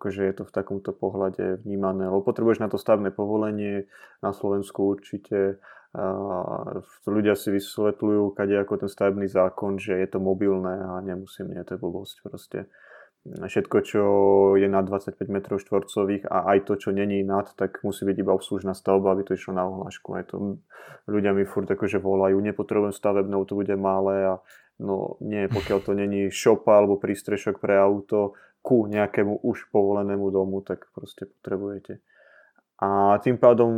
[0.00, 2.08] Akože je to v takomto pohľade vnímané.
[2.08, 3.92] Lebo potrebuješ na to stavné povolenie,
[4.24, 5.60] na Slovensku určite
[7.06, 11.66] ľudia si vysvetľujú, kade ako ten stavebný zákon, že je to mobilné a nemusím, nie,
[11.66, 12.58] to je blbosť proste.
[13.20, 14.02] Všetko, čo
[14.56, 18.32] je nad 25 m štvorcových a aj to, čo není nad, tak musí byť iba
[18.32, 20.16] obslužná stavba, aby to išlo na ohlášku.
[20.16, 20.56] Aj to
[21.04, 24.34] ľudia mi furt akože volajú, nepotrebujem stavebnou, to bude malé a
[24.80, 30.64] no nie, pokiaľ to není šopa alebo prístrešok pre auto ku nejakému už povolenému domu,
[30.64, 32.00] tak proste potrebujete.
[32.80, 33.68] A tým pádom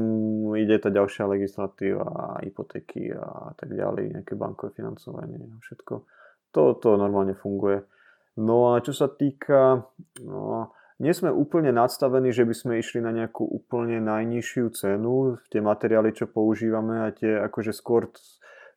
[0.54, 5.94] ide tá ďalšia legislatíva, hypotéky a tak ďalej, nejaké bankové financovanie a všetko.
[6.54, 7.82] To, to normálne funguje.
[8.36, 9.84] No a čo sa týka,
[10.24, 10.72] no,
[11.02, 15.36] nie sme úplne nadstavení, že by sme išli na nejakú úplne najnižšiu cenu.
[15.50, 18.08] Tie materiály, čo používame a tie akože skôr,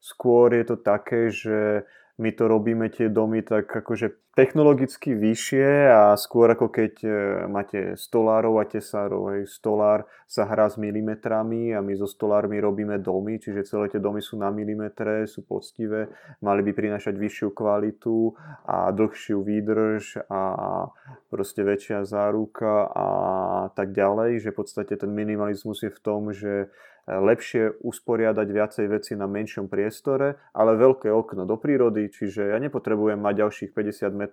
[0.01, 1.85] skôr je to také, že
[2.17, 7.09] my to robíme tie domy tak akože technologicky vyššie a skôr ako keď e,
[7.47, 9.31] máte stolárov a tesárov.
[9.31, 9.47] Hej.
[9.47, 14.19] Stolár sa hrá s milimetrami a my so stolármi robíme domy, čiže celé tie domy
[14.19, 16.11] sú na milimetre, sú poctivé,
[16.43, 18.35] mali by prinášať vyššiu kvalitu
[18.67, 20.41] a dlhšiu výdrž a
[21.31, 23.09] proste väčšia záruka a
[23.71, 26.67] tak ďalej, že v podstate ten minimalizmus je v tom, že
[27.05, 33.21] lepšie usporiadať viacej veci na menšom priestore, ale veľké okno do prírody, čiže ja nepotrebujem
[33.21, 34.24] mať ďalších 50 metrov,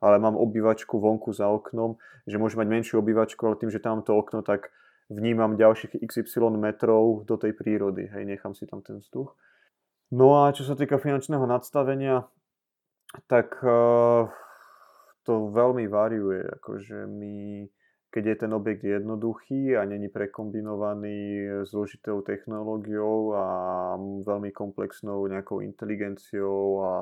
[0.00, 4.00] ale mám obývačku vonku za oknom, že môžem mať menšiu obývačku, ale tým, že tam
[4.00, 4.72] to okno, tak
[5.12, 9.36] vnímam ďalších XY metrov do tej prírody, hej, nechám si tam ten vzduch.
[10.14, 12.28] No a čo sa týka finančného nadstavenia,
[13.28, 14.30] tak uh,
[15.24, 17.66] to veľmi variuje, akože my
[18.14, 23.46] keď je ten objekt jednoduchý a není prekombinovaný zložitou technológiou a
[23.98, 26.92] veľmi komplexnou nejakou inteligenciou a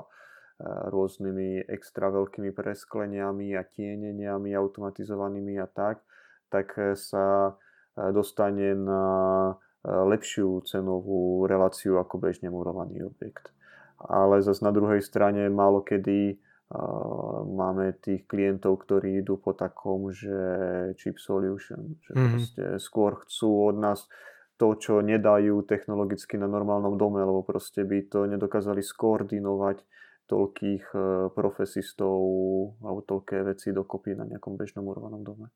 [0.60, 6.04] rôznymi extra veľkými preskleniami a tieneniami automatizovanými a tak,
[6.52, 7.56] tak sa
[7.96, 9.04] dostane na
[9.82, 13.50] lepšiu cenovú reláciu ako bežne murovaný objekt.
[13.98, 16.38] Ale zase na druhej strane málo kedy
[17.52, 20.32] máme tých klientov, ktorí idú po takom, že
[20.96, 22.30] chip solution, že mm-hmm.
[22.32, 24.08] proste skôr chcú od nás
[24.56, 29.84] to, čo nedajú technologicky na normálnom dome, lebo proste by to nedokázali skoordinovať
[30.30, 30.98] toľkých e,
[31.34, 32.18] profesistov
[32.80, 35.46] alebo toľké veci dokopy na nejakom bežnom urovanom dome.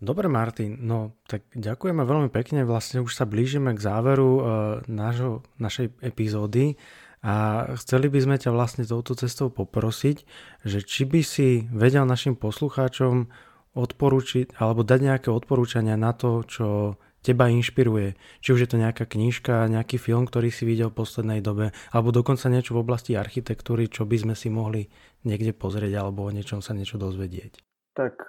[0.00, 4.42] Dobre Martin, no tak ďakujeme veľmi pekne, vlastne už sa blížime k záveru uh,
[4.88, 6.80] nášho, našej epizódy.
[7.20, 10.24] A chceli by sme ťa vlastne touto cestou poprosiť,
[10.64, 13.28] že či by si vedel našim poslucháčom
[13.76, 18.16] odporúčiť alebo dať nejaké odporúčania na to, čo teba inšpiruje.
[18.40, 22.12] Či už je to nejaká knižka, nejaký film, ktorý si videl v poslednej dobe, alebo
[22.12, 24.88] dokonca niečo v oblasti architektúry, čo by sme si mohli
[25.24, 27.60] niekde pozrieť alebo o niečom sa niečo dozvedieť.
[27.92, 28.24] Tak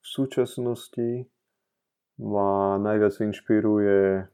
[0.00, 1.28] v súčasnosti
[2.18, 4.26] ma najviac inšpiruje,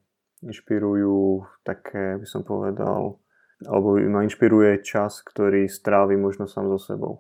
[0.43, 3.21] inšpirujú také, by som povedal,
[3.65, 7.15] alebo ma inšpiruje čas, ktorý strávim možno sám so sebou.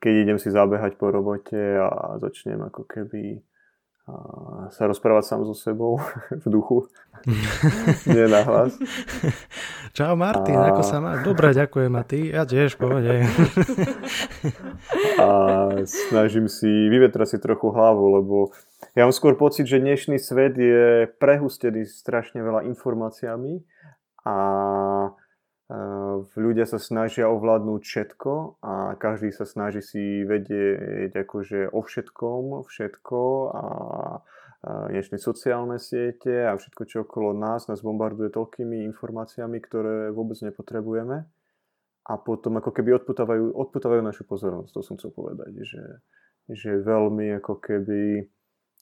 [0.00, 3.44] Keď idem si zabehať po robote a začnem ako keby
[4.70, 5.98] sa rozprávať sám so sebou
[6.42, 6.86] v duchu,
[8.10, 8.78] nie na hlas.
[9.98, 10.70] Čau Martin, a...
[10.70, 11.18] ako sa má?
[11.26, 12.30] Dobre, ďakujem a ty?
[12.30, 13.26] Ja tiež, povede.
[15.18, 15.28] a
[15.82, 18.36] snažím si vyvetrať si trochu hlavu, lebo
[18.94, 23.66] ja mám skôr pocit, že dnešný svet je prehustený strašne veľa informáciami
[24.22, 24.36] a
[26.38, 33.20] ľudia sa snažia ovládnuť všetko a každý sa snaží si vedieť akože o všetkom, všetko
[33.50, 33.64] a
[34.66, 41.26] dnešné sociálne siete a všetko, čo okolo nás, nás bombarduje toľkými informáciami, ktoré vôbec nepotrebujeme.
[42.06, 45.82] A potom ako keby odputávajú, odputávajú našu pozornosť, to som chcel povedať, že,
[46.46, 48.30] že veľmi ako keby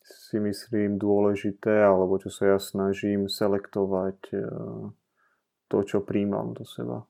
[0.04, 4.20] si myslím dôležité, alebo čo sa ja snažím selektovať
[5.74, 7.02] to, čo príjmam do seba.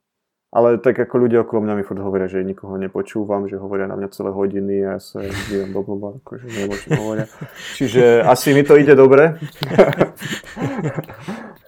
[0.54, 3.98] Ale tak ako ľudia okolo mňa mi furt hovoria, že nikoho nepočúvam, že hovoria na
[3.98, 5.18] mňa celé hodiny a ja sa
[5.50, 7.26] dívam do blba, akože neviem, čo hovoria.
[7.74, 9.34] Čiže asi mi to ide dobre.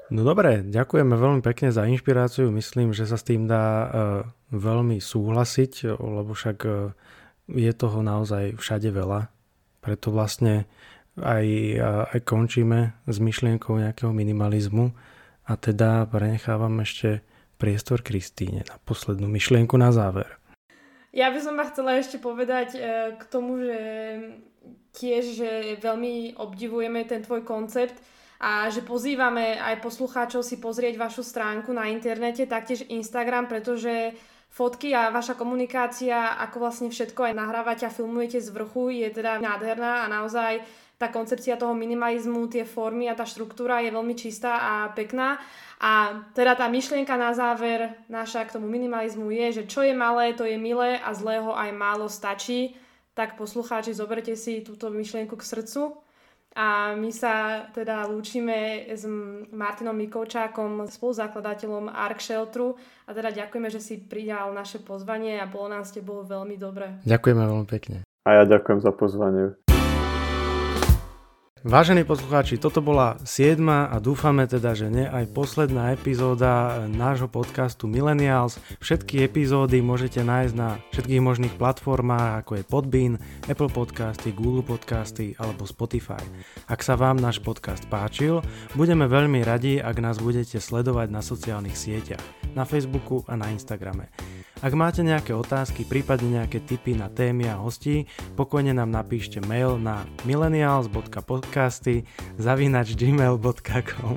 [0.06, 2.46] No dobre, ďakujeme veľmi pekne za inšpiráciu.
[2.54, 3.90] Myslím, že sa s tým dá uh,
[4.54, 6.94] veľmi súhlasiť, lebo však uh,
[7.50, 9.26] je toho naozaj všade veľa.
[9.82, 10.70] Preto vlastne
[11.18, 14.94] aj, uh, aj končíme s myšlienkou nejakého minimalizmu
[15.46, 17.22] a teda prenechávam ešte
[17.56, 20.28] priestor Kristíne na poslednú myšlienku na záver.
[21.14, 22.76] Ja by som ma chcela ešte povedať
[23.16, 23.80] k tomu, že
[24.92, 27.96] tiež, že veľmi obdivujeme ten tvoj koncept,
[28.36, 34.12] a že pozývame aj poslucháčov si pozrieť vašu stránku na internete, taktiež Instagram, pretože
[34.52, 39.40] fotky a vaša komunikácia, ako vlastne všetko aj nahrávate a filmujete z vrchu, je teda
[39.40, 40.60] nádherná a naozaj
[40.96, 45.36] tá koncepcia toho minimalizmu, tie formy a tá štruktúra je veľmi čistá a pekná.
[45.76, 50.32] A teda tá myšlienka na záver naša k tomu minimalizmu je, že čo je malé,
[50.32, 52.80] to je milé a zlého aj málo stačí.
[53.12, 56.00] Tak poslucháči, zoberte si túto myšlienku k srdcu
[56.56, 59.04] a my sa teda lúčime s
[59.52, 65.76] Martinom Mikovčákom, spoluzakladateľom Ark Shelteru a teda ďakujeme, že si prijal naše pozvanie a bolo
[65.76, 67.04] nám s tebou veľmi dobre.
[67.04, 67.96] Ďakujeme veľmi pekne.
[68.24, 69.65] A ja ďakujem za pozvanie.
[71.66, 73.58] Vážení poslucháči, toto bola 7.
[73.66, 78.62] a dúfame teda, že nie aj posledná epizóda nášho podcastu Millennials.
[78.78, 83.14] Všetky epizódy môžete nájsť na všetkých možných platformách, ako je Podbean,
[83.50, 86.22] Apple Podcasty, Google Podcasty alebo Spotify.
[86.70, 88.46] Ak sa vám náš podcast páčil,
[88.78, 92.22] budeme veľmi radi, ak nás budete sledovať na sociálnych sieťach,
[92.54, 94.06] na Facebooku a na Instagrame.
[94.64, 98.08] Ak máte nejaké otázky, prípadne nejaké tipy na témy a hostí,
[98.40, 102.08] pokojne nám napíšte mail na millennials.podcasty
[102.40, 104.16] zavinač gmail.com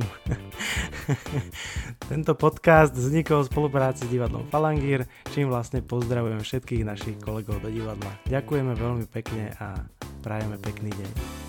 [2.10, 5.04] Tento podcast vznikol v spolupráci s divadlom Falangír,
[5.36, 8.16] čím vlastne pozdravujem všetkých našich kolegov do divadla.
[8.32, 9.76] Ďakujeme veľmi pekne a
[10.24, 11.49] prajeme pekný deň.